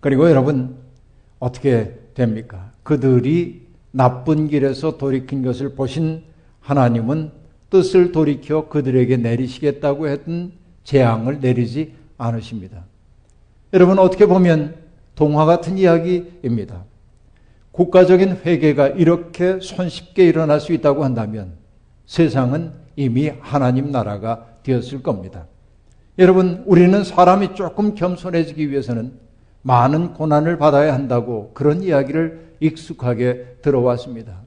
그리고 0.00 0.28
여러분, 0.28 0.76
어떻게 1.38 1.94
됩니까? 2.14 2.72
그들이 2.82 3.62
나쁜 3.92 4.48
길에서 4.48 4.98
돌이킨 4.98 5.42
것을 5.42 5.74
보신 5.74 6.22
하나님은 6.60 7.30
뜻을 7.70 8.12
돌이켜 8.12 8.68
그들에게 8.68 9.16
내리시겠다고 9.16 10.08
했던 10.08 10.52
재앙을 10.84 11.40
내리지 11.40 11.94
않으십니다. 12.18 12.84
여러분, 13.72 13.98
어떻게 13.98 14.26
보면 14.26 14.74
동화 15.14 15.44
같은 15.44 15.78
이야기입니다. 15.78 16.84
국가적인 17.70 18.40
회개가 18.44 18.88
이렇게 18.88 19.58
손쉽게 19.60 20.26
일어날 20.26 20.60
수 20.60 20.72
있다고 20.72 21.04
한다면 21.04 21.54
세상은 22.04 22.72
이미 22.96 23.32
하나님 23.40 23.90
나라가 23.90 24.46
되었을 24.62 25.02
겁니다. 25.02 25.46
여러분, 26.18 26.62
우리는 26.66 27.02
사람이 27.02 27.54
조금 27.54 27.94
겸손해지기 27.94 28.70
위해서는 28.70 29.14
많은 29.62 30.12
고난을 30.12 30.58
받아야 30.58 30.92
한다고 30.92 31.52
그런 31.54 31.82
이야기를 31.82 32.56
익숙하게 32.60 33.56
들어왔습니다. 33.62 34.42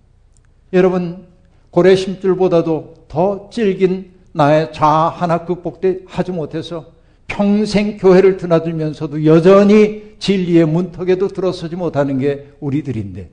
여러분, 0.74 1.25
고래 1.72 1.96
심줄보다도 1.96 2.94
더 3.08 3.50
질긴 3.50 4.13
나의 4.34 4.72
자아 4.72 5.10
하나 5.10 5.46
극복하지 5.46 6.32
못해서 6.32 6.94
평생 7.36 7.98
교회를 7.98 8.38
드나들면서도 8.38 9.25
여전히 9.25 10.15
진리의 10.20 10.65
문턱에도 10.65 11.27
들어서지 11.27 11.75
못하는 11.75 12.18
게 12.18 12.54
우리들인데 12.62 13.30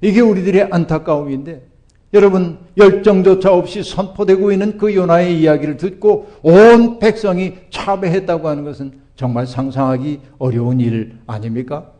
이게 0.00 0.20
우리들의 0.22 0.68
안타까움인데 0.70 1.66
여러분 2.14 2.56
열정조차 2.78 3.52
없이 3.52 3.82
선포되고 3.82 4.50
있는 4.50 4.78
그 4.78 4.94
요나의 4.94 5.38
이야기를 5.38 5.76
듣고 5.76 6.28
온 6.42 6.98
백성이 6.98 7.54
참회했다고 7.68 8.48
하는 8.48 8.64
것은 8.64 8.92
정말 9.14 9.46
상상하기 9.46 10.20
어려운 10.38 10.80
일 10.80 11.18
아닙니까? 11.26 11.92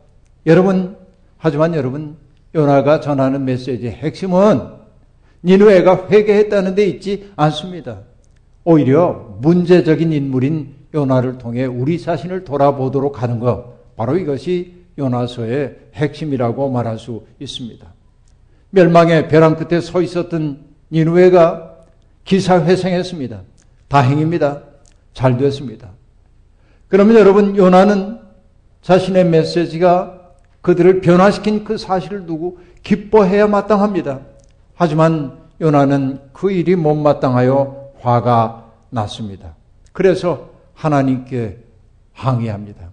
여러분 0.47 0.97
하지만 1.37 1.75
여러분 1.75 2.15
요나가 2.55 2.99
전하는 2.99 3.45
메시지의 3.45 3.91
핵심은 3.91 4.61
니누에가 5.43 6.07
회개했다는 6.09 6.73
데 6.73 6.87
있지 6.87 7.29
않습니다. 7.35 7.99
오히려 8.63 9.37
문제적인 9.41 10.11
인물인 10.11 10.74
요나를 10.95 11.37
통해 11.37 11.65
우리 11.65 11.99
자신을 11.99 12.45
돌아보도록 12.45 13.21
하는 13.21 13.39
것 13.39 13.95
바로 13.95 14.17
이것이 14.17 14.85
요나서의 14.97 15.77
핵심이라고 15.93 16.71
말할 16.71 16.97
수 16.97 17.25
있습니다. 17.39 17.85
멸망의 18.71 19.27
벼랑 19.27 19.55
끝에 19.55 19.81
서 19.81 20.01
있었던 20.01 20.59
니누에가 20.91 21.75
기사회생했습니다. 22.23 23.41
다행입니다. 23.87 24.63
잘 25.13 25.37
됐습니다. 25.37 25.89
그러면 26.87 27.15
여러분 27.17 27.55
요나는 27.55 28.19
자신의 28.81 29.25
메시지가 29.25 30.21
그들을 30.61 31.01
변화시킨 31.01 31.63
그 31.63 31.77
사실을 31.77 32.25
두고 32.25 32.59
기뻐해야 32.83 33.47
마땅합니다. 33.47 34.21
하지만 34.73 35.37
요나는 35.61 36.19
그 36.33 36.51
일이 36.51 36.75
못마땅하여 36.75 37.91
화가 38.01 38.71
났습니다. 38.89 39.55
그래서 39.93 40.54
하나님께 40.75 41.57
항의합니다. 42.13 42.91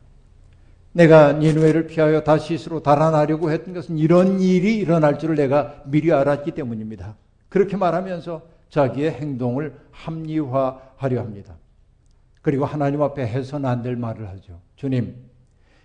내가 0.92 1.32
니누에를 1.34 1.86
피하여 1.86 2.22
다시스로 2.22 2.82
달아나려고 2.82 3.50
했던 3.50 3.74
것은 3.74 3.98
이런 3.98 4.40
일이 4.40 4.76
일어날 4.76 5.18
줄을 5.18 5.36
내가 5.36 5.82
미리 5.86 6.12
알았기 6.12 6.50
때문입니다. 6.52 7.16
그렇게 7.48 7.76
말하면서 7.76 8.42
자기의 8.70 9.12
행동을 9.12 9.74
합리화하려 9.90 11.20
합니다. 11.20 11.54
그리고 12.40 12.64
하나님 12.64 13.02
앞에 13.02 13.26
해서는 13.26 13.68
안 13.68 13.82
될 13.82 13.96
말을 13.96 14.28
하죠. 14.30 14.60
주님, 14.76 15.14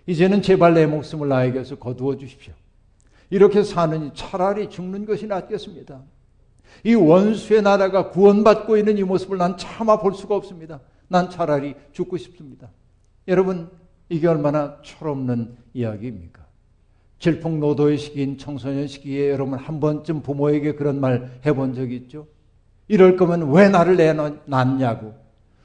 이제는 0.06 0.42
제발 0.42 0.74
내 0.74 0.86
목숨을 0.86 1.28
나에게서 1.28 1.76
거두어 1.76 2.16
주십시오. 2.16 2.52
이렇게 3.30 3.62
사느니 3.62 4.10
차라리 4.14 4.70
죽는 4.70 5.04
것이 5.04 5.26
낫겠습니다. 5.26 6.00
이 6.84 6.94
원수의 6.94 7.62
나라가 7.62 8.10
구원받고 8.10 8.76
있는 8.76 8.98
이 8.98 9.02
모습을 9.02 9.38
난 9.38 9.56
차마 9.56 9.98
볼 10.00 10.14
수가 10.14 10.34
없습니다. 10.36 10.80
난 11.08 11.30
차라리 11.30 11.74
죽고 11.92 12.16
싶습니다. 12.16 12.70
여러분, 13.26 13.70
이게 14.08 14.26
얼마나 14.26 14.80
철없는 14.82 15.56
이야기입니까? 15.74 16.46
질풍노도의 17.18 17.98
시기인 17.98 18.38
청소년 18.38 18.86
시기에 18.86 19.30
여러분 19.30 19.58
한 19.58 19.80
번쯤 19.80 20.22
부모에게 20.22 20.74
그런 20.74 21.00
말 21.00 21.40
해본 21.44 21.74
적이 21.74 21.96
있죠? 21.96 22.26
이럴 22.86 23.16
거면 23.16 23.52
왜 23.52 23.68
나를 23.68 23.96
내놨냐고, 23.96 25.14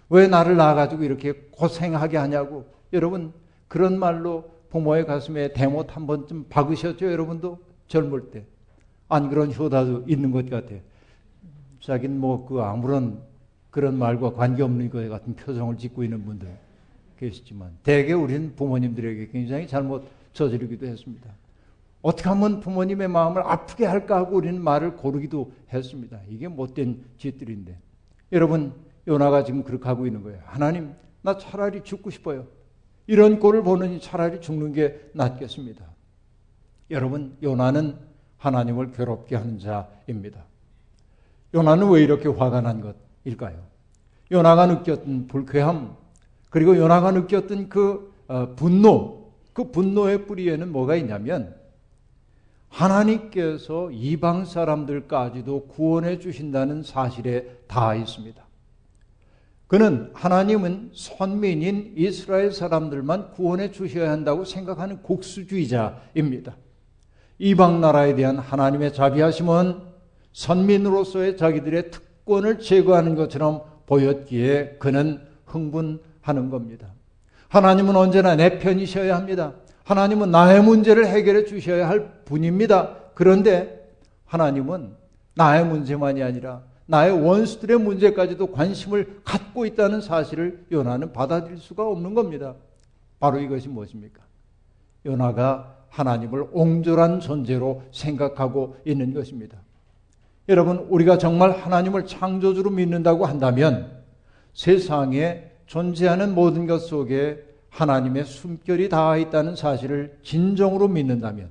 왜 0.10 0.28
나를 0.28 0.58
낳아가지고 0.58 1.04
이렇게 1.04 1.34
고생하게 1.52 2.18
하냐고, 2.18 2.66
여러분 2.92 3.34
그런 3.68 3.98
말로 3.98 4.52
부모의 4.72 5.06
가슴에 5.06 5.54
대못 5.54 5.96
한 5.96 6.08
번쯤 6.08 6.48
박으셨죠, 6.50 7.12
여러분도 7.12 7.60
젊을 7.88 8.32
때. 8.32 8.46
안 9.08 9.30
그런 9.30 9.54
효다도 9.54 10.06
있는 10.08 10.32
것 10.32 10.50
같아요. 10.50 10.80
자기는 11.82 12.20
뭐그 12.20 12.62
아무런 12.62 13.22
그런 13.74 13.98
말과 13.98 14.32
관계없는 14.34 14.92
것 14.92 15.10
같은 15.10 15.36
표정을 15.36 15.77
짓고 15.77 16.03
있는 16.03 16.24
분들. 16.24 16.48
계시지만 17.18 17.75
대개 17.82 18.13
우리는 18.13 18.56
부모님들에게 18.56 19.30
굉장히 19.30 19.68
잘못 19.68 20.08
저지르기도 20.34 20.86
했습니다. 20.86 21.27
어떻게 22.03 22.30
하면 22.30 22.60
부모님의 22.60 23.08
마음을 23.08 23.42
아프게 23.42 23.88
할까 23.88 24.18
하고 24.18 24.36
우리는 24.36 24.62
말을 24.62 24.96
고르기도 24.96 25.51
했습니다. 25.74 26.20
이게 26.30 26.48
못된 26.48 27.03
짓들인데. 27.18 27.75
여러분, 28.32 28.74
요나가 29.08 29.43
지금 29.43 29.63
그렇게 29.63 29.86
하고 29.86 30.06
있는 30.06 30.21
거예요. 30.21 30.39
하나님, 30.45 30.93
나 31.24 31.39
차라리 31.39 31.84
죽고 31.84 32.12
싶어요. 32.12 32.45
이런 33.08 33.39
꼴을 33.39 33.63
보느니 33.63 34.00
차라리 34.00 34.39
죽는 34.39 34.74
게 34.74 35.10
낫겠습니다. 35.13 35.84
여러분, 36.91 37.36
요나는 37.41 37.95
하나님을 38.38 38.91
괴롭게 38.91 39.36
하는 39.36 39.58
자입니다. 39.58 40.43
요나는 41.56 41.89
왜 41.89 42.04
이렇게 42.04 42.30
화가 42.30 42.62
난 42.62 42.80
것 42.80 43.12
일까요? 43.26 43.58
요나가 44.32 44.66
느꼈던 44.66 45.28
불쾌함, 45.28 45.96
그리고 46.50 46.78
요나가 46.78 47.12
느꼈던 47.12 47.70
그 47.70 48.14
어, 48.28 48.56
분노, 48.56 49.34
그 49.54 49.72
분노의 49.72 50.26
뿌리에는 50.26 50.72
뭐가 50.72 50.96
있냐면 50.96 51.56
하나님께서 52.70 53.92
이방 53.92 54.46
사람들까지도 54.46 55.68
구원해 55.68 56.18
주신다는 56.20 56.82
사실에 56.82 57.46
닿아 57.68 57.96
있습니다. 57.96 58.44
그는 59.68 60.12
하나님은 60.14 60.92
선민인 60.94 61.94
이스라엘 61.96 62.52
사람들만 62.52 63.32
구원해 63.32 63.72
주셔야 63.72 64.12
한다고 64.12 64.46
생각하는 64.46 65.02
국수주의자입니다. 65.02 66.56
이방 67.40 67.82
나라에 67.82 68.16
대한 68.16 68.38
하나님의 68.38 68.94
자비하심은 68.94 69.82
선민으로서의 70.32 71.38
자기들의 71.38 71.92
특 71.92 72.12
권을 72.26 72.60
제거하는 72.60 73.16
것처럼 73.16 73.62
보였기에 73.86 74.78
그는 74.80 75.22
흥분 75.46 76.02
하는 76.22 76.50
겁니다. 76.50 76.94
하나님은 77.50 77.96
언제나 77.96 78.36
내 78.36 78.58
편이셔야 78.60 79.16
합니다. 79.16 79.54
하나님은 79.84 80.32
나의 80.32 80.64
문제를 80.64 81.08
해결해 81.08 81.46
주셔야 81.46 81.88
할 81.88 82.24
분입니다. 82.26 82.96
그런데 83.14 83.92
하나님은 84.26 84.96
나의 85.36 85.66
문제만이 85.66 86.24
아니라 86.24 86.64
나의 86.86 87.12
원수들의 87.12 87.80
문제까지도 87.80 88.52
관심을 88.52 89.22
갖고 89.24 89.66
있다는 89.66 90.02
사실을 90.02 90.66
요나는 90.72 91.14
받아들일 91.14 91.58
수가 91.58 91.88
없는 91.88 92.14
겁니다. 92.14 92.56
바로 93.20 93.40
이것이 93.40 93.70
무엇입니까? 93.70 94.22
요나가 95.06 95.78
하나님을 95.90 96.48
옹졸한 96.52 97.20
존재로 97.20 97.84
생각하고 97.92 98.78
있는 98.86 99.14
것입니다. 99.14 99.62
여러분, 100.49 100.79
우리가 100.89 101.17
정말 101.17 101.51
하나님을 101.51 102.06
창조주로 102.06 102.69
믿는다고 102.69 103.25
한다면 103.25 104.03
세상에 104.53 105.51
존재하는 105.65 106.36
모든 106.36 106.67
것 106.67 106.79
속에 106.79 107.43
하나님의 107.69 108.25
숨결이 108.25 108.89
닿아 108.89 109.17
있다는 109.17 109.56
사실을 109.56 110.19
진정으로 110.21 110.89
믿는다면 110.89 111.49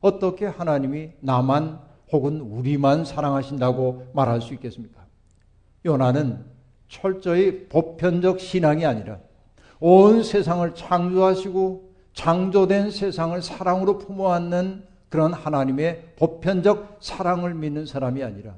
어떻게 0.00 0.46
하나님이 0.46 1.10
나만 1.20 1.80
혹은 2.12 2.40
우리만 2.40 3.04
사랑하신다고 3.04 4.06
말할 4.14 4.40
수 4.40 4.54
있겠습니까? 4.54 5.04
요나는 5.84 6.44
철저히 6.88 7.68
보편적 7.68 8.40
신앙이 8.40 8.86
아니라 8.86 9.18
온 9.80 10.22
세상을 10.22 10.74
창조하시고 10.74 11.90
창조된 12.14 12.90
세상을 12.90 13.40
사랑으로 13.42 13.98
품어안는 13.98 14.89
그런 15.10 15.34
하나님의 15.34 16.14
보편적 16.16 16.98
사랑을 17.00 17.52
믿는 17.52 17.84
사람이 17.84 18.22
아니라 18.22 18.54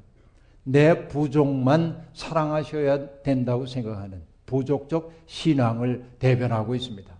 내 0.62 1.08
부족만 1.08 2.06
사랑하셔야 2.12 3.22
된다고 3.22 3.66
생각하는 3.66 4.22
부족적 4.46 5.12
신앙을 5.26 6.04
대변하고 6.18 6.74
있습니다. 6.74 7.12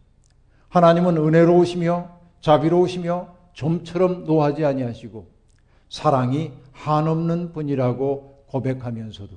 하나님은 0.69 1.17
은혜로우시며 1.17 2.11
자비로우시며 2.41 3.29
좀처럼 3.55 4.25
노하지 4.25 4.65
아니하시고 4.65 5.27
사랑이 5.89 6.53
한없는 6.73 7.53
분이라고 7.53 8.45
고백하면서도 8.49 9.37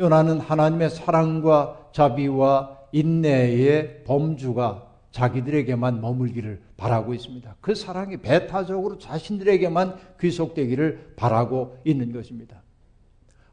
요나는 0.00 0.40
하나님의 0.40 0.90
사랑과 0.90 1.88
자비와 1.92 2.78
인내의 2.92 4.04
범주가 4.04 4.89
자기들에게만 5.10 6.00
머물기를 6.00 6.60
바라고 6.76 7.14
있습니다. 7.14 7.56
그 7.60 7.74
사랑이 7.74 8.18
배타적으로 8.18 8.98
자신들에게만 8.98 9.96
귀속되기를 10.20 11.14
바라고 11.16 11.78
있는 11.84 12.12
것입니다. 12.12 12.62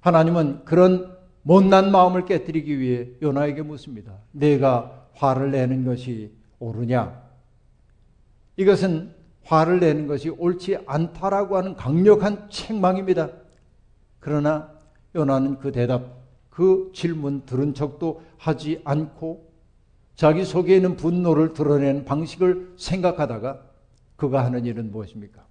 하나님은 0.01 0.65
그런 0.65 1.17
못난 1.41 1.91
마음을 1.91 2.25
깨뜨리기 2.25 2.79
위해 2.79 3.07
요나에게 3.21 3.63
묻습니다. 3.63 4.19
내가 4.31 5.07
화를 5.13 5.51
내는 5.51 5.85
것이 5.85 6.31
옳으냐? 6.59 7.23
이것은 8.57 9.13
화를 9.43 9.79
내는 9.79 10.07
것이 10.07 10.29
옳지 10.29 10.79
않다라고 10.85 11.57
하는 11.57 11.75
강력한 11.75 12.49
책망입니다. 12.49 13.29
그러나 14.19 14.71
요나는 15.15 15.57
그 15.59 15.71
대답, 15.71 16.17
그 16.49 16.91
질문 16.93 17.45
들은 17.45 17.73
척도 17.73 18.21
하지 18.37 18.81
않고 18.83 19.46
자기 20.17 20.43
속에 20.43 20.75
있는 20.75 20.97
분노를 20.97 21.53
드러내는 21.53 22.03
방식을 22.03 22.73
생각하다가 22.75 23.61
그가 24.15 24.43
하는 24.43 24.65
일은 24.65 24.89
무엇입니까? 24.89 25.45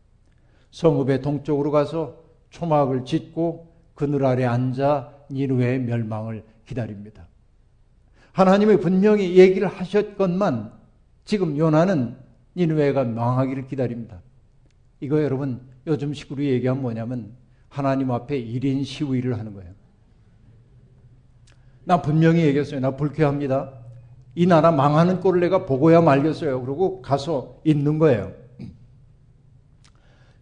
성읍의 0.73 1.23
동쪽으로 1.23 1.71
가서 1.71 2.17
초막을 2.51 3.05
짓고 3.05 3.73
그늘 3.95 4.27
아래 4.27 4.45
앉아 4.45 5.13
니누의 5.31 5.79
멸망을 5.81 6.43
기다립니다. 6.67 7.29
하나님이 8.33 8.79
분명히 8.79 9.39
얘기를 9.39 9.69
하셨건만 9.69 10.73
지금 11.25 11.57
요나는 11.57 12.17
니누웨가 12.57 13.05
망하기를 13.05 13.69
기다립니다. 13.69 14.21
이거 15.01 15.23
여러분 15.23 15.61
요즘 15.87 16.13
식으로 16.13 16.43
얘기하면 16.43 16.83
뭐냐면 16.83 17.37
하나님 17.69 18.11
앞에 18.11 18.45
1인 18.45 18.85
시위를 18.85 19.39
하는 19.39 19.55
거예요. 19.55 19.73
나 21.85 22.03
분명히 22.03 22.41
얘기했어요. 22.41 22.81
나 22.81 22.97
불쾌합니다. 22.97 23.86
이 24.37 24.47
나라 24.47 24.71
망하는 24.71 25.21
꼴을 25.21 25.41
내가 25.41 25.65
보고야 25.65 26.03
말겠어요. 26.03 26.61
그러고 26.61 27.01
가서 27.01 27.59
있는 27.65 27.99
거예요. 27.99 28.33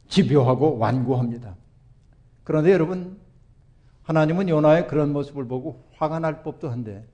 집요하고 0.08 0.78
완고합니다. 0.78 1.54
그런데 2.42 2.72
여러분, 2.72 3.16
하나님은 4.02 4.48
요나의 4.48 4.88
그런 4.88 5.12
모습을 5.12 5.46
보고 5.46 5.84
화가 5.96 6.18
날 6.18 6.42
법도 6.42 6.68
한데, 6.68 7.06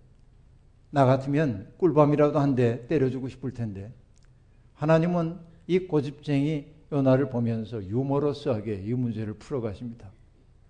나 0.91 1.05
같으면 1.05 1.71
꿀밤이라도 1.77 2.39
한 2.41 2.55
대 2.57 2.87
때려주고 2.89 3.29
싶을 3.29 3.53
텐데, 3.53 3.93
하나님은 4.75 5.39
이 5.67 5.81
고집쟁이 5.81 6.67
요나를 6.91 7.29
보면서 7.29 7.85
유머러스하게 7.85 8.83
이 8.87 8.95
문제를 8.95 9.35
풀어가십니다. 9.35 10.11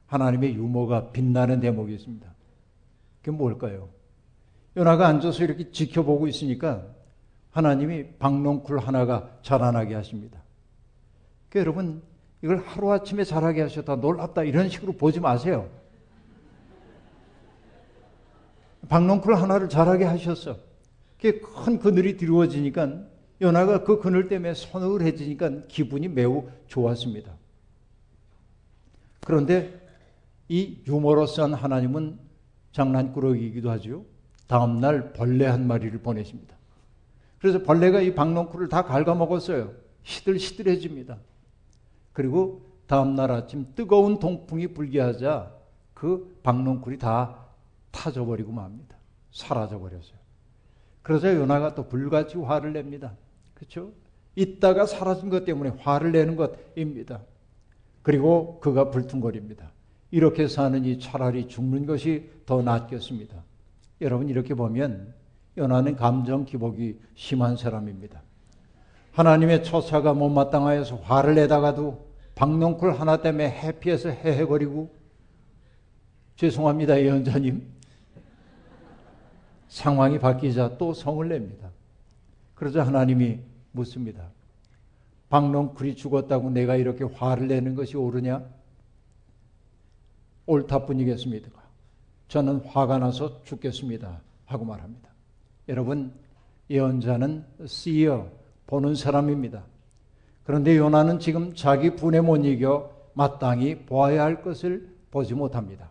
하나님의 0.07 0.55
유머가 0.55 1.13
빛나는 1.13 1.61
대목이 1.61 1.95
있습니다. 1.95 2.29
그게 3.23 3.31
뭘까요? 3.31 3.89
요나가 4.77 5.09
앉아서 5.09 5.45
이렇게 5.45 5.71
지켜보고 5.71 6.29
있으니까 6.29 6.87
하나님이 7.51 8.13
박농쿨 8.19 8.79
하나가 8.79 9.31
자라나게 9.43 9.95
하십니다. 9.95 10.41
그러니까 11.49 11.61
여러분, 11.61 12.03
이걸 12.43 12.59
하루아침에 12.59 13.25
자라게 13.25 13.63
하셨다, 13.63 13.97
놀랍다, 13.97 14.45
이런 14.45 14.69
식으로 14.69 14.93
보지 14.93 15.21
마세요. 15.21 15.69
박농쿨 18.89 19.35
하나를 19.35 19.69
자라게 19.69 20.05
하셨어. 20.05 20.57
큰 21.21 21.79
그늘이 21.79 22.17
드리워지니까 22.17 23.05
요나가 23.43 23.85
그 23.85 24.01
그늘 24.01 24.29
때문에 24.29 24.55
서늘해지니까 24.55 25.67
기분이 25.69 26.09
매우 26.09 26.49
좋았습니다. 26.67 27.35
그런데 29.25 29.81
이 30.49 30.83
유머러스한 30.87 31.55
하나님은 31.55 32.19
장난꾸러기이기도 32.73 33.71
하죠. 33.71 34.05
다음날 34.51 35.13
벌레 35.13 35.47
한 35.47 35.69
마리를 35.69 35.97
보내십니다. 36.01 36.57
그래서 37.39 37.63
벌레가 37.63 38.01
이 38.01 38.17
박농쿨을 38.17 38.69
다 38.69 38.83
갉아먹었어요. 38.83 39.71
시들시들해집니다. 40.03 41.19
그리고 42.13 42.67
다음날 42.89 43.31
아침 43.31 43.65
뜨거운 43.77 44.19
동풍이 44.19 44.75
불게 44.75 44.99
하자 44.99 45.55
그 45.95 46.37
박농쿨이 46.43 46.99
다 46.99 47.47
타져버리고 47.93 48.51
맙니다. 48.51 48.97
사라져버렸어요. 49.31 50.19
그러자 51.03 51.33
요나가 51.37 51.77
또 51.77 51.87
불같이 51.87 52.37
화를 52.37 52.73
냅니다. 52.73 53.13
그렇죠? 53.55 53.93
있다가 54.35 54.85
사라진 54.85 55.31
것 55.31 55.45
때문에 55.45 55.71
화를 55.79 56.11
내는 56.11 56.35
것입니다. 56.35 57.21
그리고 58.03 58.59
그가 58.59 58.91
불퉁거립니다. 58.91 59.71
이렇게 60.11 60.49
사느니 60.49 60.99
차라리 60.99 61.47
죽는 61.47 61.87
것이 61.87 62.29
더 62.47 62.63
낫겠습니다. 62.63 63.45
여러분 64.01 64.29
이렇게 64.29 64.55
보면 64.55 65.15
요나는 65.59 65.97
감정 65.97 66.45
기복이 66.45 66.99
심한 67.15 67.57
사람입니다. 67.57 68.23
하나님의 69.13 69.65
처사가 69.65 70.15
못마땅하여서 70.15 70.97
화를 70.97 71.35
내다가도 71.35 72.11
박농쿨 72.35 72.93
하나 72.93 73.21
때문에 73.21 73.51
해피해서 73.51 74.09
해해버리고 74.09 74.95
죄송합니다 76.37 76.99
예언자님 76.99 77.67
상황이 79.69 80.19
바뀌자 80.19 80.79
또 80.79 80.95
성을 80.95 81.29
냅니다. 81.29 81.71
그러자 82.55 82.87
하나님이 82.87 83.41
묻습니다. 83.73 84.31
박농쿨이 85.29 85.95
죽었다고 85.95 86.51
내가 86.51 86.77
이렇게 86.77 87.05
화를 87.05 87.47
내는 87.47 87.75
것이 87.75 87.97
옳으냐? 87.97 88.45
옳다뿐이겠습니다. 90.47 91.60
저는 92.31 92.61
화가 92.65 92.99
나서 92.99 93.43
죽겠습니다. 93.43 94.21
하고 94.47 94.65
말합니다. 94.65 95.11
여러분, 95.69 96.13
예언자는 96.71 97.45
seer, 97.63 98.23
보는 98.69 98.95
사람입니다. 98.95 99.65
그런데 100.45 100.77
요나는 100.77 101.19
지금 101.19 101.55
자기 101.57 101.97
분에 101.97 102.21
못 102.21 102.37
이겨 102.45 102.93
마땅히 103.15 103.81
보아야 103.85 104.23
할 104.23 104.43
것을 104.43 104.89
보지 105.11 105.35
못합니다. 105.35 105.91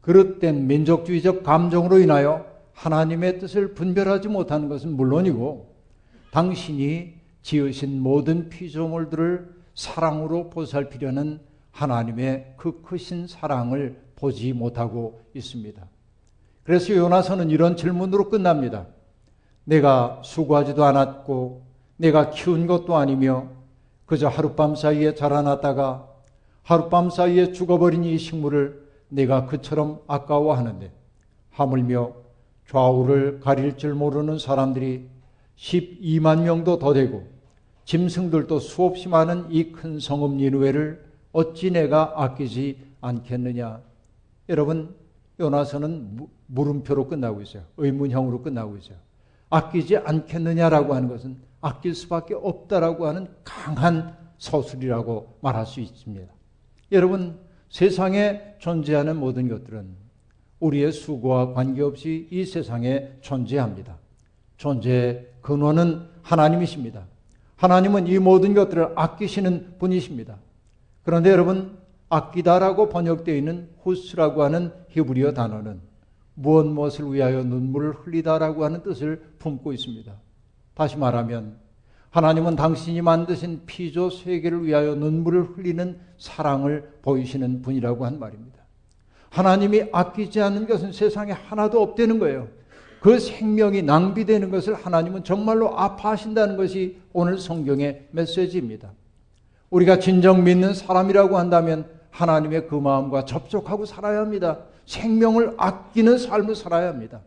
그릇된 0.00 0.66
민족주의적 0.66 1.44
감정으로 1.44 2.00
인하여 2.00 2.44
하나님의 2.72 3.38
뜻을 3.38 3.74
분별하지 3.74 4.26
못하는 4.26 4.68
것은 4.68 4.96
물론이고 4.96 5.72
당신이 6.32 7.14
지으신 7.42 8.00
모든 8.00 8.48
피조물들을 8.48 9.54
사랑으로 9.76 10.50
보살피려는 10.50 11.38
하나님의 11.70 12.54
그 12.56 12.82
크신 12.82 13.28
사랑을 13.28 14.03
보지 14.24 14.54
못하고 14.54 15.20
있습니다. 15.34 15.82
그래서 16.62 16.96
요나서는 16.96 17.50
이런 17.50 17.76
질문으로 17.76 18.30
끝납니다. 18.30 18.86
내가 19.64 20.22
수고하지도 20.24 20.82
않았고 20.82 21.62
내가 21.98 22.30
키운 22.30 22.66
것도 22.66 22.96
아니며 22.96 23.48
그저 24.06 24.28
하룻밤 24.28 24.76
사이에 24.76 25.14
자라났다가 25.14 26.08
하룻밤 26.62 27.10
사이에 27.10 27.52
죽어버린 27.52 28.04
이 28.04 28.16
식물을 28.16 28.82
내가 29.10 29.44
그처럼 29.44 30.00
아까워하는데 30.06 30.90
하물며 31.50 32.12
좌우를 32.70 33.40
가릴 33.40 33.76
줄 33.76 33.94
모르는 33.94 34.38
사람들이 34.38 35.06
12만 35.56 36.42
명도 36.42 36.78
더 36.78 36.94
되고 36.94 37.26
짐승들도 37.84 38.58
수없이 38.58 39.08
많은 39.08 39.50
이 39.50 39.72
큰 39.72 40.00
성읍 40.00 40.36
니누웨를 40.36 41.04
어찌 41.32 41.70
내가 41.70 42.14
아끼지 42.16 42.78
않겠느냐. 43.02 43.93
여러분, 44.48 44.94
요나서는 45.40 46.18
물음표로 46.46 47.08
끝나고 47.08 47.40
있어요. 47.42 47.64
의문형으로 47.76 48.42
끝나고 48.42 48.76
있어요. 48.76 48.98
아끼지 49.50 49.98
않겠느냐라고 49.98 50.94
하는 50.94 51.08
것은 51.08 51.36
아낄 51.60 51.94
수밖에 51.94 52.34
없다라고 52.34 53.06
하는 53.06 53.28
강한 53.42 54.16
서술이라고 54.38 55.38
말할 55.40 55.66
수 55.66 55.80
있습니다. 55.80 56.32
여러분, 56.92 57.38
세상에 57.68 58.54
존재하는 58.58 59.16
모든 59.16 59.48
것들은 59.48 59.96
우리의 60.60 60.92
수고와 60.92 61.52
관계없이 61.54 62.28
이 62.30 62.44
세상에 62.44 63.12
존재합니다. 63.20 63.98
존재의 64.56 65.28
근원은 65.40 66.06
하나님이십니다. 66.22 67.06
하나님은 67.56 68.06
이 68.06 68.18
모든 68.18 68.54
것들을 68.54 68.92
아끼시는 68.94 69.76
분이십니다. 69.78 70.38
그런데 71.02 71.30
여러분, 71.30 71.78
아끼다라고 72.08 72.88
번역되어 72.88 73.34
있는 73.34 73.68
후스라고 73.82 74.42
하는 74.42 74.72
히브리어 74.88 75.32
단어는 75.32 75.80
무엇 76.34 76.66
무엇을 76.66 77.12
위하여 77.12 77.42
눈물을 77.42 77.92
흘리다라고 77.92 78.64
하는 78.64 78.82
뜻을 78.82 79.22
품고 79.38 79.72
있습니다. 79.72 80.12
다시 80.74 80.96
말하면 80.96 81.56
하나님은 82.10 82.56
당신이 82.56 83.02
만드신 83.02 83.62
피조 83.66 84.10
세계를 84.10 84.64
위하여 84.64 84.94
눈물을 84.94 85.56
흘리는 85.56 85.98
사랑을 86.18 86.98
보이시는 87.02 87.62
분이라고 87.62 88.04
한 88.06 88.18
말입니다. 88.18 88.58
하나님이 89.30 89.86
아끼지 89.92 90.40
않는 90.40 90.68
것은 90.68 90.92
세상에 90.92 91.32
하나도 91.32 91.82
없다는 91.82 92.20
거예요. 92.20 92.48
그 93.00 93.18
생명이 93.18 93.82
낭비되는 93.82 94.50
것을 94.50 94.74
하나님은 94.74 95.24
정말로 95.24 95.76
아파하신다는 95.76 96.56
것이 96.56 96.98
오늘 97.12 97.38
성경의 97.38 98.08
메시지입니다. 98.12 98.92
우리가 99.74 99.98
진정 99.98 100.44
믿는 100.44 100.72
사람이라고 100.72 101.36
한다면 101.36 101.90
하나님의 102.10 102.68
그 102.68 102.76
마음과 102.76 103.24
접촉하고 103.24 103.86
살아야 103.86 104.20
합니다. 104.20 104.60
생명을 104.86 105.54
아끼는 105.56 106.18
삶을 106.18 106.54
살아야 106.54 106.88
합니다. 106.88 107.22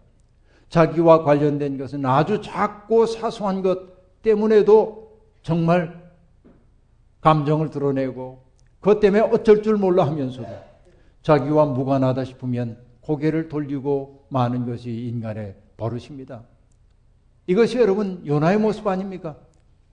자기와 0.69 1.23
관련된 1.23 1.77
것은 1.77 2.05
아주 2.05 2.41
작고 2.41 3.05
사소한 3.05 3.61
것 3.61 4.21
때문에도 4.21 5.19
정말 5.41 6.09
감정을 7.19 7.69
드러내고 7.69 8.43
그것 8.79 9.01
때문에 9.01 9.23
어쩔 9.23 9.61
줄 9.61 9.75
몰라 9.75 10.05
하면서도 10.07 10.47
자기와 11.23 11.65
무관하다 11.65 12.23
싶으면 12.23 12.77
고개를 13.01 13.49
돌리고 13.49 14.25
마는 14.29 14.65
것이 14.65 14.89
인간의 14.89 15.55
버릇입니다. 15.75 16.43
이것이 17.47 17.77
여러분 17.77 18.23
요나의 18.25 18.57
모습 18.57 18.87
아닙니까? 18.87 19.35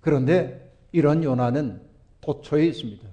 그런데 0.01 0.73
이런 0.93 1.25
요나는 1.25 1.94
도초에 2.25 2.67
있습니다. 2.67 3.07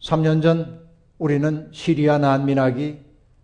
3년 0.00 0.42
전 0.42 0.80
우리는 1.18 1.68
시리아 1.72 2.18
난민아기 2.18 2.98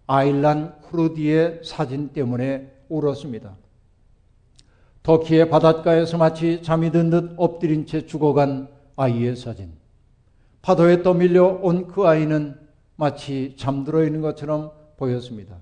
아일란 0.07 0.81
쿠르디의 0.83 1.61
사진 1.65 2.09
때문에 2.13 2.73
울었습니다. 2.89 3.57
터키의 5.03 5.51
바닷가에서 5.51 6.17
마치 6.19 6.63
잠이 6.63 6.91
든 6.91 7.11
듯 7.11 7.35
엎드린 7.37 7.87
채 7.87 8.07
죽어간 8.07 8.69
아이의 8.97 9.37
사진. 9.37 9.73
파도에 10.63 11.03
떠밀려 11.03 11.47
온 11.63 11.89
그 11.89 12.07
아이는 12.07 12.59
마치 12.97 13.55
잠들어 13.57 14.05
있는 14.05 14.21
것처럼 14.21 14.73
보였습니다. 14.97 15.57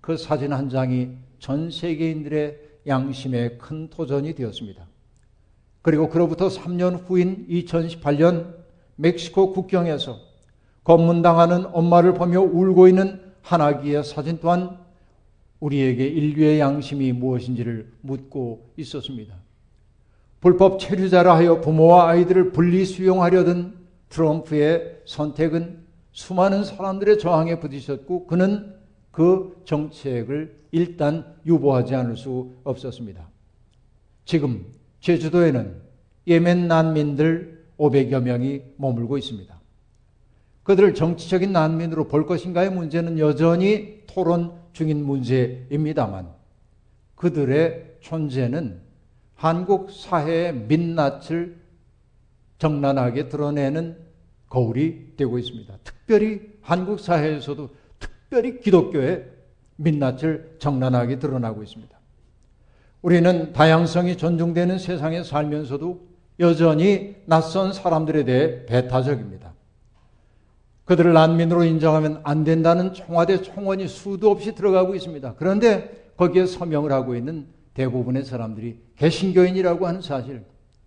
그 0.00 0.16
사진 0.16 0.52
한 0.52 0.68
장이 0.68 1.10
전 1.38 1.70
세계인들의 1.70 2.58
양심에 2.86 3.56
큰 3.58 3.88
도전이 3.90 4.34
되었습니다. 4.34 4.86
그리고 5.84 6.08
그로부터 6.08 6.48
3년 6.48 7.06
후인 7.06 7.46
2018년 7.46 8.54
멕시코 8.96 9.52
국경에서 9.52 10.18
검문당하는 10.82 11.66
엄마를 11.74 12.14
보며 12.14 12.40
울고 12.40 12.88
있는 12.88 13.20
한 13.42 13.60
아기의 13.60 14.02
사진 14.02 14.38
또한 14.40 14.78
우리에게 15.60 16.06
인류의 16.06 16.58
양심이 16.58 17.12
무엇인지를 17.12 17.92
묻고 18.00 18.70
있었습니다. 18.78 19.34
불법 20.40 20.80
체류자라 20.80 21.36
하여 21.36 21.60
부모와 21.60 22.08
아이들을 22.08 22.52
분리 22.52 22.86
수용하려던 22.86 23.76
트럼프의 24.08 25.02
선택은 25.04 25.84
수많은 26.12 26.64
사람들의 26.64 27.18
저항에 27.18 27.60
부딪혔고 27.60 28.26
그는 28.26 28.74
그 29.10 29.60
정책을 29.66 30.64
일단 30.72 31.36
유보하지 31.44 31.94
않을 31.94 32.16
수 32.16 32.54
없었습니다. 32.64 33.28
지금 34.24 34.64
제주도에는 35.04 35.82
예멘 36.26 36.66
난민들 36.66 37.66
500여 37.78 38.22
명이 38.22 38.62
머물고 38.78 39.18
있습니다. 39.18 39.60
그들을 40.62 40.94
정치적인 40.94 41.52
난민으로 41.52 42.08
볼 42.08 42.24
것인가의 42.24 42.72
문제는 42.72 43.18
여전히 43.18 44.02
토론 44.06 44.52
중인 44.72 45.04
문제입니다만 45.04 46.30
그들의 47.16 47.98
존재는 48.00 48.80
한국 49.34 49.90
사회의 49.90 50.54
민낯을 50.54 51.58
정난하게 52.58 53.28
드러내는 53.28 53.98
거울이 54.48 55.16
되고 55.18 55.38
있습니다. 55.38 55.76
특별히 55.84 56.40
한국 56.62 56.98
사회에서도 56.98 57.68
특별히 57.98 58.58
기독교의 58.58 59.26
민낯을 59.76 60.56
정난하게 60.60 61.18
드러나고 61.18 61.62
있습니다. 61.62 61.93
우리는 63.04 63.52
다양성이 63.52 64.16
존중되는 64.16 64.78
세상에 64.78 65.22
살면서도 65.22 66.00
여전히 66.40 67.14
낯선 67.26 67.74
사람들에 67.74 68.24
대해 68.24 68.64
배타적입니다. 68.64 69.52
그들을 70.86 71.12
난민으로 71.12 71.64
인정하면 71.64 72.22
안 72.24 72.44
된다는 72.44 72.94
청와대 72.94 73.42
총원이 73.42 73.88
수도 73.88 74.30
없이 74.30 74.54
들어가고 74.54 74.94
있습니다. 74.94 75.34
그런데 75.34 76.12
거기에 76.16 76.46
서명을 76.46 76.92
하고 76.92 77.14
있는 77.14 77.46
대부분의 77.74 78.24
사람들이 78.24 78.80
개신교인이라고 78.96 79.86
하는 79.86 80.00
사실, 80.00 80.42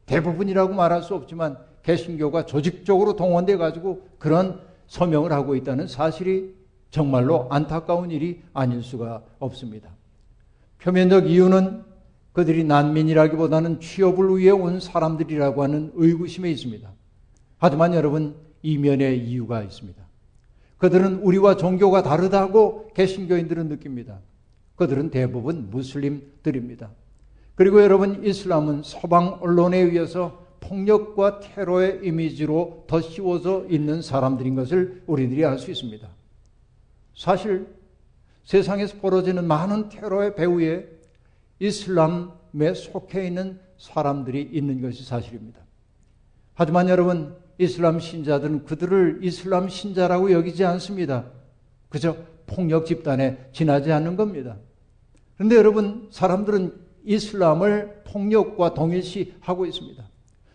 대부분이라고 0.08 0.73
말할 0.73 1.03
수 1.03 1.13
없지만 1.13 1.60
개신교가 1.84 2.47
조직적으로 2.47 3.15
동원돼 3.15 3.58
가지고 3.58 4.08
그런 4.17 4.60
서명을 4.88 5.32
하고 5.32 5.56
있다는 5.56 5.86
사실이 5.86 6.56
정말로 6.89 7.45
안타까운 7.51 8.10
일이 8.10 8.41
아닐 8.56 8.82
수가 8.82 9.21
없습니다. 9.38 9.91
표면적 10.80 11.30
이유는 11.30 11.86
그들이 12.38 12.65
난민이라기보다는 12.65 13.80
취업을 13.80 14.38
위해 14.38 14.52
온 14.52 14.80
사람들이라고 14.80 15.63
하는 15.63 15.91
의구심에 15.95 16.52
있습니다. 16.52 16.88
하지만 17.58 17.95
여러분, 17.95 18.36
이면의 18.62 19.28
이유가 19.28 19.63
있습니다. 19.63 20.00
그들은 20.78 21.15
우리와 21.21 21.58
종교가 21.58 22.04
다르다고 22.04 22.89
개신교인들은 22.93 23.69
느낍니다. 23.69 24.19
그들은 24.76 25.10
대부분 25.10 25.71
무슬림들입니다. 25.71 26.91
그리고 27.56 27.82
여러분, 27.82 28.23
이슬람은 28.23 28.84
서방 28.84 29.39
언론에 29.41 29.80
의해서 29.80 30.45
폭력과 30.60 31.39
테러의 31.39 32.02
이미지로 32.04 32.84
더 32.86 33.02
씌워져 33.02 33.65
있는 33.67 34.04
사람들인 34.04 34.54
것을 34.54 35.02
우리들이 35.08 35.43
알 35.43 35.58
수 35.58 35.71
있습니다. 35.71 36.08
사실 37.15 37.65
세상에서 38.43 38.97
벌어지는 39.02 39.47
많은 39.47 39.89
테러의 39.89 40.36
배후에 40.36 40.97
이슬람에 41.60 42.74
속해 42.76 43.28
있는 43.28 43.60
사람들이 43.78 44.50
있는 44.52 44.82
것이 44.82 45.04
사실입니다. 45.04 45.60
하지만 46.54 46.89
여러분, 46.89 47.36
이슬람 47.60 48.00
신자들은 48.00 48.65
그들을 48.65 49.20
이슬람 49.24 49.70
신자라고 49.70 50.32
여기지 50.32 50.63
않습니다. 50.65 51.26
그저 51.89 52.17
폭력 52.46 52.86
집단에 52.86 53.50
지나지 53.52 53.91
않는 53.91 54.15
겁니다. 54.15 54.58
그런데 55.36 55.56
여러분, 55.56 56.08
사람들은 56.12 56.74
이슬람을 57.06 58.04
폭력과 58.06 58.74
동일시하고 58.74 59.65
있습니다. 59.65 60.04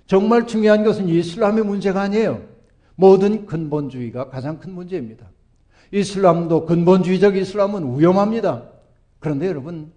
정말 0.06 0.46
중요한 0.46 0.84
것은 0.84 1.08
이슬람의 1.08 1.64
문제가 1.64 2.02
아니에요. 2.02 2.42
모든 2.94 3.46
근본주의가 3.46 4.28
가장 4.28 4.58
큰 4.58 4.72
문제입니다. 4.72 5.30
이슬람도 5.92 6.66
근본주의적 6.66 7.36
이슬람은 7.36 7.98
위험합니다. 7.98 8.68
그런데 9.18 9.46
여러분, 9.46 9.92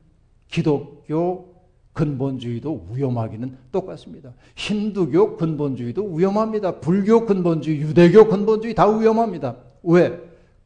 기독교 0.50 1.56
근본주의도 1.94 2.88
위험하기는 2.94 3.58
똑같습니다. 3.72 4.34
힌두교 4.56 5.38
근본주의도 5.38 6.14
위험합니다. 6.14 6.80
불교 6.80 7.26
근본주의, 7.26 7.80
유대교 7.80 8.28
근본주의 8.28 8.76
다 8.76 8.86
위험합니다. 8.88 9.56
왜? 9.84 10.20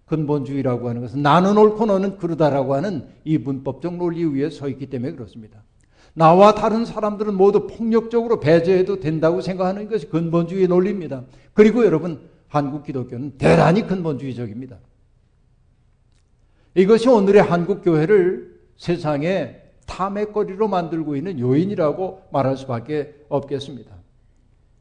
근본주의라고 0.07 0.89
하는 0.89 1.01
것은 1.01 1.21
나는 1.21 1.55
옳고 1.55 1.85
너는 1.85 2.17
그르다라고 2.17 2.73
하는 2.73 3.05
이 3.23 3.37
문법적 3.37 3.95
논리 3.97 4.25
위에 4.25 4.49
서 4.49 4.67
있기 4.67 4.87
때문에 4.87 5.11
그렇습니다. 5.13 5.63
나와 6.15 6.55
다른 6.55 6.83
사람들은 6.83 7.35
모두 7.35 7.67
폭력적으로 7.67 8.39
배제해도 8.39 8.99
된다고 8.99 9.41
생각하는 9.41 9.87
것이 9.87 10.09
근본주의 10.09 10.67
논리입니다. 10.67 11.25
그리고 11.53 11.85
여러분, 11.85 12.27
한국 12.47 12.83
기독교는 12.83 13.37
대단히 13.37 13.85
근본주의적입니다. 13.85 14.79
이것이 16.73 17.07
오늘의 17.07 17.43
한국 17.43 17.83
교회를 17.83 18.59
세상에 18.77 19.68
탐의거리로 19.89 20.67
만들고 20.67 21.15
있는 21.15 21.39
요인이라고 21.39 22.27
말할 22.31 22.55
수밖에 22.55 23.15
없겠습니다. 23.27 23.91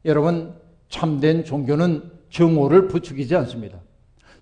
여러분, 0.05 0.53
참된 0.87 1.43
종교는 1.43 2.11
정오를 2.29 2.87
부추기지 2.87 3.35
않습니다. 3.35 3.79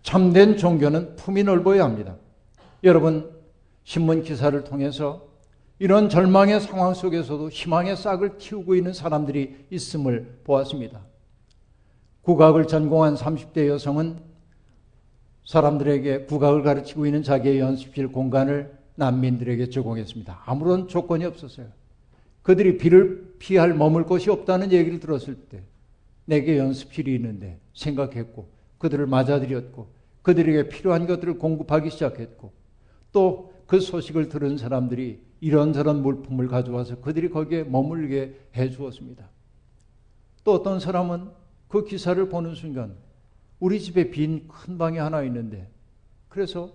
참된 0.03 0.57
종교는 0.57 1.15
품이 1.15 1.43
넓어야 1.43 1.83
합니다. 1.83 2.17
여러분, 2.83 3.31
신문 3.83 4.21
기사를 4.21 4.61
통해서 4.65 5.25
이런 5.79 6.09
절망의 6.09 6.59
상황 6.59 6.93
속에서도 6.93 7.49
희망의 7.49 7.95
싹을 7.95 8.37
틔우고 8.37 8.75
있는 8.75 8.93
사람들이 8.93 9.67
있음을 9.69 10.41
보았습니다. 10.43 11.01
국악을 12.21 12.67
전공한 12.67 13.15
30대 13.15 13.67
여성은 13.67 14.19
사람들에게 15.45 16.25
국악을 16.25 16.61
가르치고 16.61 17.05
있는 17.05 17.23
자기의 17.23 17.59
연습실 17.59 18.09
공간을 18.09 18.76
난민들에게 18.97 19.69
제공했습니다. 19.69 20.43
아무런 20.45 20.87
조건이 20.87 21.25
없었어요. 21.25 21.67
그들이 22.43 22.77
비를 22.77 23.35
피할 23.39 23.73
머물 23.73 24.05
곳이 24.05 24.29
없다는 24.29 24.71
얘기를 24.71 24.99
들었을 24.99 25.35
때 25.49 25.63
내게 26.25 26.57
연습실이 26.57 27.13
있는데 27.15 27.59
생각했고 27.73 28.49
그들을 28.77 29.05
맞아들였고 29.07 29.87
그들에게 30.21 30.69
필요한 30.69 31.07
것들을 31.07 31.37
공급하기 31.37 31.89
시작했고 31.89 32.51
또 33.11 33.57
그 33.67 33.81
소식을 33.81 34.29
들은 34.29 34.57
사람들이 34.57 35.19
이런저런 35.41 36.01
물품을 36.01 36.47
가져와서 36.47 37.01
그들이 37.01 37.29
거기에 37.29 37.65
머물게 37.65 38.39
해 38.55 38.69
주었습니다. 38.71 39.29
또 40.43 40.53
어떤 40.53 40.79
사람은 40.79 41.29
그 41.67 41.83
기사를 41.83 42.27
보는 42.29 42.55
순간 42.55 42.95
우리 43.59 43.79
집에 43.81 44.09
빈 44.09 44.47
큰 44.47 44.77
방이 44.77 44.97
하나 44.97 45.21
있는데 45.23 45.69
그래서 46.29 46.71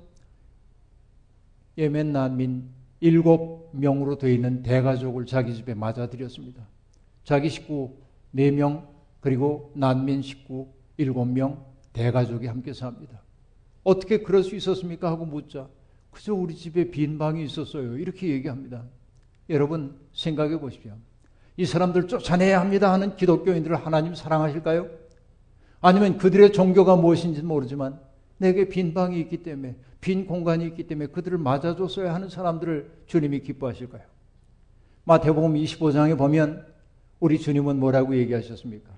예멘 1.78 2.12
난민 2.12 2.68
일곱 3.00 3.70
명으로 3.72 4.18
되어 4.18 4.30
있는 4.30 4.62
대가족을 4.62 5.26
자기 5.26 5.54
집에 5.54 5.74
맞아들였습니다. 5.74 6.66
자기 7.24 7.48
식구 7.48 7.96
네명 8.30 8.86
그리고 9.20 9.72
난민 9.74 10.22
식구 10.22 10.68
일곱 10.96 11.24
명 11.26 11.64
대가족이 11.92 12.46
함께 12.46 12.72
삽니다. 12.72 13.20
어떻게 13.84 14.18
그럴 14.18 14.42
수 14.42 14.54
있었습니까? 14.54 15.10
하고 15.10 15.24
묻자. 15.26 15.68
그저 16.10 16.34
우리 16.34 16.54
집에 16.54 16.90
빈 16.90 17.18
방이 17.18 17.44
있었어요. 17.44 17.96
이렇게 17.96 18.28
얘기합니다. 18.28 18.84
여러분 19.50 19.98
생각해 20.12 20.60
보십시오. 20.60 20.92
이 21.56 21.66
사람들 21.66 22.06
쫓아내야 22.06 22.60
합니다 22.60 22.92
하는 22.92 23.16
기독교인들을 23.16 23.76
하나님 23.84 24.14
사랑하실까요? 24.14 24.88
아니면 25.80 26.16
그들의 26.16 26.52
종교가 26.52 26.96
무엇인지 26.96 27.42
모르지만 27.42 28.00
내게 28.42 28.68
빈 28.68 28.92
방이 28.92 29.20
있기 29.20 29.44
때문에 29.44 29.76
빈 30.00 30.26
공간이 30.26 30.66
있기 30.66 30.88
때문에 30.88 31.06
그들을 31.06 31.38
맞아줬어야 31.38 32.12
하는 32.12 32.28
사람들을 32.28 32.90
주님이 33.06 33.40
기뻐하실까요? 33.40 34.02
마태복음 35.04 35.54
25장에 35.54 36.18
보면 36.18 36.66
우리 37.20 37.38
주님은 37.38 37.78
뭐라고 37.78 38.16
얘기하셨습니까? 38.16 38.90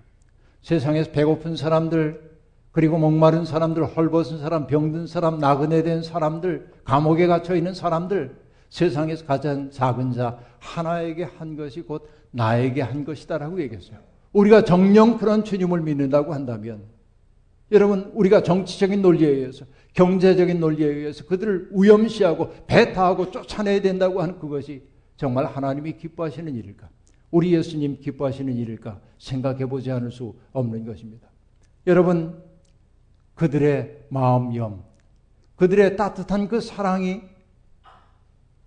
세상에서 0.62 1.11
배고픈 1.11 1.57
사람들, 1.57 2.35
그리고 2.72 2.96
목마른 2.96 3.44
사람들, 3.44 3.85
헐벗은 3.85 4.38
사람, 4.38 4.66
병든 4.66 5.07
사람, 5.07 5.38
나그네 5.38 5.83
된 5.83 6.02
사람들, 6.02 6.72
감옥에 6.85 7.26
갇혀 7.26 7.54
있는 7.54 7.74
사람들, 7.74 8.37
세상에서 8.70 9.26
가장 9.26 9.70
작은 9.70 10.12
자 10.12 10.38
하나에게 10.59 11.24
한 11.24 11.54
것이 11.54 11.83
곧 11.83 12.09
나에게 12.30 12.80
한 12.80 13.04
것이다라고 13.04 13.61
얘기했어요. 13.61 13.98
우리가 14.33 14.64
정령 14.64 15.18
그런 15.18 15.44
주님을 15.44 15.83
믿는다고 15.83 16.33
한다면 16.33 16.93
여러분 17.72 18.11
우리가 18.14 18.42
정치적인 18.42 19.00
논리에 19.03 19.29
의해서 19.29 19.64
경제적인 19.94 20.61
논리에 20.61 20.87
의해서 20.87 21.24
그들을 21.24 21.70
우염시하고 21.72 22.66
배타하고 22.66 23.31
쫓아내야 23.31 23.81
된다고 23.81 24.20
하는 24.20 24.38
그것이 24.38 24.83
정말 25.16 25.46
하나님이 25.46 25.96
기뻐하시는 25.96 26.55
일일까? 26.55 26.88
우리 27.31 27.53
예수님 27.55 28.00
기뻐하시는 28.00 28.55
일일까 28.55 29.00
생각해 29.18 29.66
보지 29.66 29.90
않을 29.90 30.11
수 30.12 30.35
없는 30.53 30.85
것입니다. 30.85 31.29
여러분, 31.87 32.42
그들의 33.35 34.07
마음염, 34.09 34.85
그들의 35.57 35.96
따뜻한 35.96 36.48
그 36.48 36.61
사랑이 36.61 37.22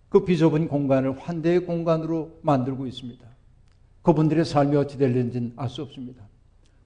그 0.10 0.24
비좁은 0.24 0.68
공간을 0.68 1.20
환대의 1.20 1.66
공간으로 1.66 2.40
만들고 2.42 2.88
있습니다. 2.88 3.26
그분들의 4.02 4.46
삶이 4.46 4.76
어찌 4.78 4.98
될는지는 4.98 5.54
알 5.58 5.70
수 5.70 5.82
없습니다. 5.82 6.28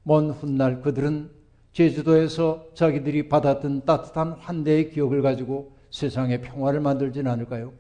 먼 0.04 0.32
훗날 0.32 0.82
그들은 0.82 1.30
제주도에서 1.74 2.66
자기들이 2.74 3.30
받았던 3.30 3.86
따뜻한 3.86 4.34
환대의 4.34 4.92
기억을 4.92 5.22
가지고 5.22 5.76
세상에 5.90 6.42
평화를 6.42 6.80
만들지는 6.80 7.32
않을까요? 7.32 7.74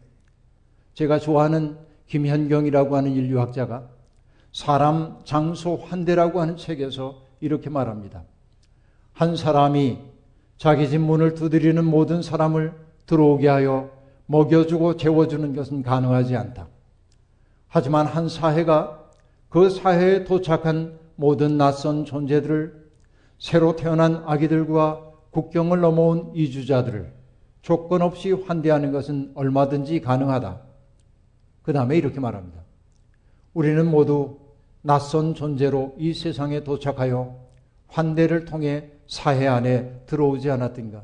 제가 0.93 1.19
좋아하는 1.19 1.77
김현경이라고 2.07 2.95
하는 2.95 3.11
인류학자가 3.11 3.89
사람 4.51 5.19
장소 5.23 5.77
환대라고 5.77 6.41
하는 6.41 6.57
책에서 6.57 7.21
이렇게 7.39 7.69
말합니다. 7.69 8.23
한 9.13 9.35
사람이 9.35 9.99
자기 10.57 10.89
집 10.89 10.99
문을 10.99 11.35
두드리는 11.35 11.83
모든 11.83 12.21
사람을 12.21 12.73
들어오게 13.05 13.47
하여 13.47 13.89
먹여주고 14.25 14.97
재워주는 14.97 15.55
것은 15.55 15.83
가능하지 15.83 16.35
않다. 16.35 16.67
하지만 17.67 18.05
한 18.05 18.29
사회가 18.29 19.09
그 19.49 19.69
사회에 19.69 20.23
도착한 20.23 20.97
모든 21.15 21.57
낯선 21.57 22.05
존재들을 22.05 22.80
새로 23.41 23.75
태어난 23.75 24.23
아기들과 24.27 25.13
국경을 25.31 25.81
넘어온 25.81 26.31
이주자들을 26.35 27.11
조건 27.63 28.03
없이 28.03 28.31
환대하는 28.31 28.91
것은 28.91 29.31
얼마든지 29.33 30.01
가능하다. 30.01 30.61
그 31.63 31.73
다음에 31.73 31.97
이렇게 31.97 32.19
말합니다. 32.19 32.61
우리는 33.55 33.89
모두 33.89 34.37
낯선 34.83 35.33
존재로 35.33 35.95
이 35.97 36.13
세상에 36.13 36.63
도착하여 36.63 37.35
환대를 37.87 38.45
통해 38.45 38.91
사회 39.07 39.47
안에 39.47 40.03
들어오지 40.05 40.51
않았던가. 40.51 41.03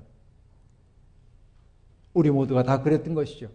우리 2.13 2.29
모두가 2.29 2.61
다 2.61 2.83
그랬던 2.83 3.15
것이죠. 3.15 3.49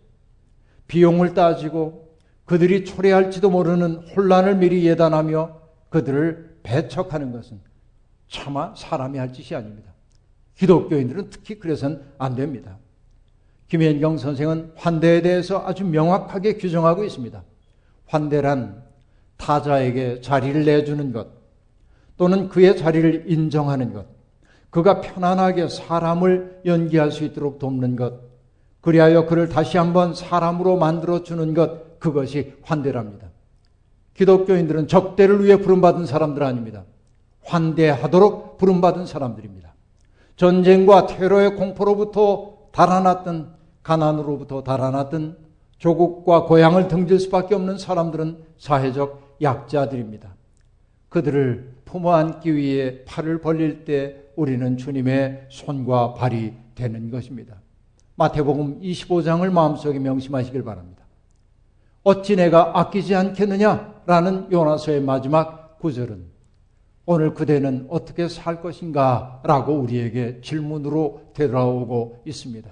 비용을 0.89 1.35
따지고 1.35 2.17
그들이 2.47 2.85
초래할지도 2.85 3.49
모르는 3.49 4.09
혼란을 4.17 4.57
미리 4.57 4.85
예단하며 4.85 5.61
그들을 5.89 6.59
배척하는 6.65 7.31
것은 7.31 7.72
차마 8.33 8.75
사람이 8.75 9.19
할 9.19 9.33
짓이 9.33 9.55
아닙니다. 9.55 9.93
기독교인들은 10.57 11.29
특히 11.31 11.59
그래서는 11.59 12.03
안 12.19 12.35
됩니다. 12.35 12.79
김현경 13.69 14.17
선생은 14.19 14.73
환대에 14.75 15.23
대해서 15.23 15.65
아주 15.67 15.85
명확하게 15.85 16.55
규정하고 16.57 17.05
있습니다. 17.05 17.43
환대란 18.07 18.83
타자에게 19.37 20.21
자리를 20.23 20.65
내주는 20.65 21.13
것, 21.13 21.29
또는 22.17 22.49
그의 22.49 22.77
자리를 22.77 23.25
인정하는 23.27 23.93
것, 23.93 24.07
그가 24.71 25.01
편안하게 25.01 25.69
사람을 25.69 26.63
연기할 26.65 27.13
수 27.13 27.25
있도록 27.25 27.59
돕는 27.59 27.97
것, 27.97 28.21
그리하여 28.81 29.27
그를 29.27 29.49
다시 29.49 29.77
한번 29.79 30.15
사람으로 30.15 30.77
만들어주는 30.79 31.55
것, 31.55 31.99
그것이 31.99 32.55
환대랍니다. 32.63 33.29
기독교인들은 34.15 34.89
적대를 34.89 35.45
위해 35.45 35.57
부름받은 35.57 36.07
사람들 36.07 36.43
아닙니다. 36.43 36.85
환대하도록 37.45 38.59
부름받은 38.59 39.07
사람들입니다. 39.07 39.75
전쟁과 40.37 41.07
테러의 41.07 41.57
공포로부터 41.57 42.59
달아났던 42.73 43.55
가난으로부터 43.83 44.63
달아났던 44.63 45.37
조국과 45.79 46.45
고향을 46.45 46.89
등질 46.89 47.19
수밖에 47.21 47.55
없는 47.55 47.79
사람들은 47.79 48.39
사회적 48.57 49.37
약자들입니다. 49.43 50.35
그들을 51.09 51.75
품어 51.85 52.13
안기 52.13 52.55
위해 52.55 53.05
팔을 53.05 53.41
벌릴 53.41 53.85
때 53.85 54.17
우리는 54.37 54.77
주님의 54.77 55.47
손과 55.51 56.15
발이 56.15 56.55
되는 56.75 57.11
것입니다. 57.11 57.57
마태복음 58.15 58.81
25장을 58.81 59.51
마음속에 59.51 59.99
명심하시길 59.99 60.63
바랍니다. 60.63 61.03
어찌 62.05 62.37
내가 62.37 62.79
아끼지 62.79 63.15
않겠느냐라는 63.15 64.51
요나서의 64.51 65.03
마지막 65.03 65.79
구절은 65.79 66.32
오늘 67.05 67.35
그대는 67.35 67.87
어떻게 67.91 68.29
살 68.29 68.63
것인가? 68.63 69.41
라고 69.45 69.75
우리에게 69.75 70.41
질문으로 70.43 71.23
되돌아오고 71.35 72.23
있습니다. 72.25 72.71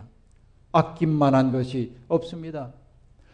아낌만한 0.72 1.50
것이 1.52 1.96
없습니다. 2.08 2.72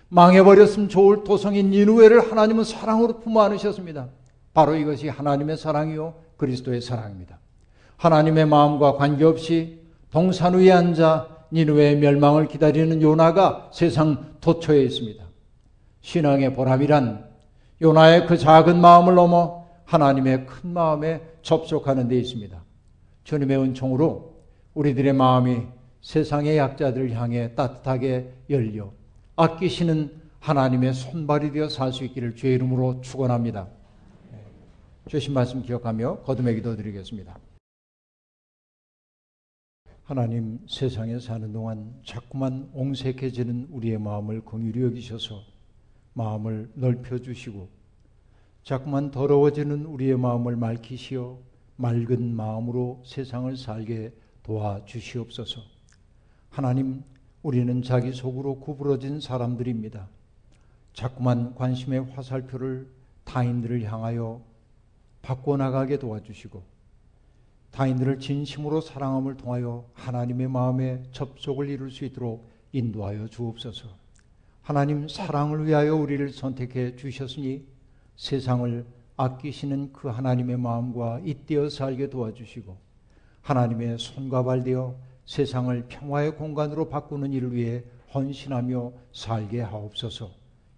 망해버렸으면 0.08 0.88
좋을 0.88 1.24
도성인 1.24 1.70
니누에를 1.70 2.30
하나님은 2.30 2.64
사랑으로 2.64 3.20
품어 3.20 3.42
안으셨습니다. 3.42 4.08
바로 4.54 4.74
이것이 4.74 5.08
하나님의 5.08 5.58
사랑이요 5.58 6.14
그리스도의 6.36 6.80
사랑입니다. 6.80 7.38
하나님의 7.96 8.46
마음과 8.46 8.96
관계없이 8.96 9.80
동산 10.10 10.54
위에 10.54 10.72
앉아 10.72 11.28
니누의 11.52 11.96
멸망을 11.96 12.48
기다리는 12.48 13.02
요나가 13.02 13.70
세상 13.72 14.36
도처에 14.40 14.82
있습니다. 14.82 15.24
신앙의 16.00 16.54
보람이란 16.54 17.26
요나의 17.82 18.26
그 18.26 18.38
작은 18.38 18.80
마음을 18.80 19.14
넘어 19.14 19.55
하나님의 19.86 20.46
큰 20.46 20.70
마음에 20.70 21.22
접속하는 21.42 22.08
데 22.08 22.18
있습니다. 22.18 22.62
주님의 23.24 23.58
은총으로 23.58 24.36
우리들의 24.74 25.12
마음이 25.12 25.62
세상의 26.02 26.58
약자들을 26.58 27.12
향해 27.12 27.54
따뜻하게 27.54 28.32
열려 28.50 28.92
아끼시는 29.36 30.20
하나님의 30.40 30.94
손발이 30.94 31.52
되어 31.52 31.68
살 31.68 31.92
수 31.92 32.04
있기를 32.04 32.36
주의 32.36 32.54
이름으로 32.54 33.00
축원합니다. 33.00 33.68
주신 35.08 35.34
말씀 35.34 35.62
기억하며 35.62 36.22
거듭의 36.22 36.56
기도 36.56 36.76
드리겠습니다. 36.76 37.38
하나님 40.04 40.60
세상에 40.68 41.18
사는 41.18 41.52
동안 41.52 41.94
자꾸만 42.04 42.70
옹색해지는 42.74 43.68
우리의 43.70 43.98
마음을 43.98 44.44
긍휼히 44.44 44.82
여기셔서 44.82 45.42
마음을 46.12 46.70
넓혀 46.74 47.18
주시고 47.18 47.75
자꾸만 48.66 49.12
더러워지는 49.12 49.86
우리의 49.86 50.18
마음을 50.18 50.56
맑히시어 50.56 51.38
맑은 51.76 52.34
마음으로 52.34 53.00
세상을 53.06 53.56
살게 53.56 54.12
도와주시옵소서. 54.42 55.60
하나님, 56.50 57.04
우리는 57.44 57.80
자기 57.82 58.12
속으로 58.12 58.58
구부러진 58.58 59.20
사람들입니다. 59.20 60.08
자꾸만 60.94 61.54
관심의 61.54 62.06
화살표를 62.06 62.90
타인들을 63.22 63.84
향하여 63.84 64.42
바꿔나가게 65.22 66.00
도와주시고, 66.00 66.60
타인들을 67.70 68.18
진심으로 68.18 68.80
사랑함을 68.80 69.36
통하여 69.36 69.88
하나님의 69.94 70.48
마음에 70.48 71.04
접속을 71.12 71.68
이룰 71.68 71.92
수 71.92 72.04
있도록 72.04 72.50
인도하여 72.72 73.28
주옵소서. 73.28 73.86
하나님 74.62 75.06
사랑을 75.06 75.68
위하여 75.68 75.94
우리를 75.94 76.30
선택해 76.30 76.96
주셨으니 76.96 77.75
세상을 78.16 78.86
아끼시는 79.16 79.92
그 79.92 80.08
하나님의 80.08 80.58
마음과 80.58 81.20
잇대어 81.24 81.68
살게 81.68 82.10
도와주시고 82.10 82.76
하나님의 83.42 83.98
손과 83.98 84.44
발 84.44 84.64
되어 84.64 84.96
세상을 85.24 85.86
평화의 85.88 86.36
공간으로 86.36 86.88
바꾸는 86.88 87.32
일을 87.32 87.52
위해 87.54 87.84
헌신하며 88.14 88.92
살게 89.12 89.60
하옵소서. 89.60 90.30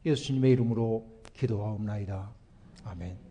예수님의 0.05 0.53
이름으로 0.53 1.07
기도하옵나이다. 1.35 2.31
아멘. 2.85 3.28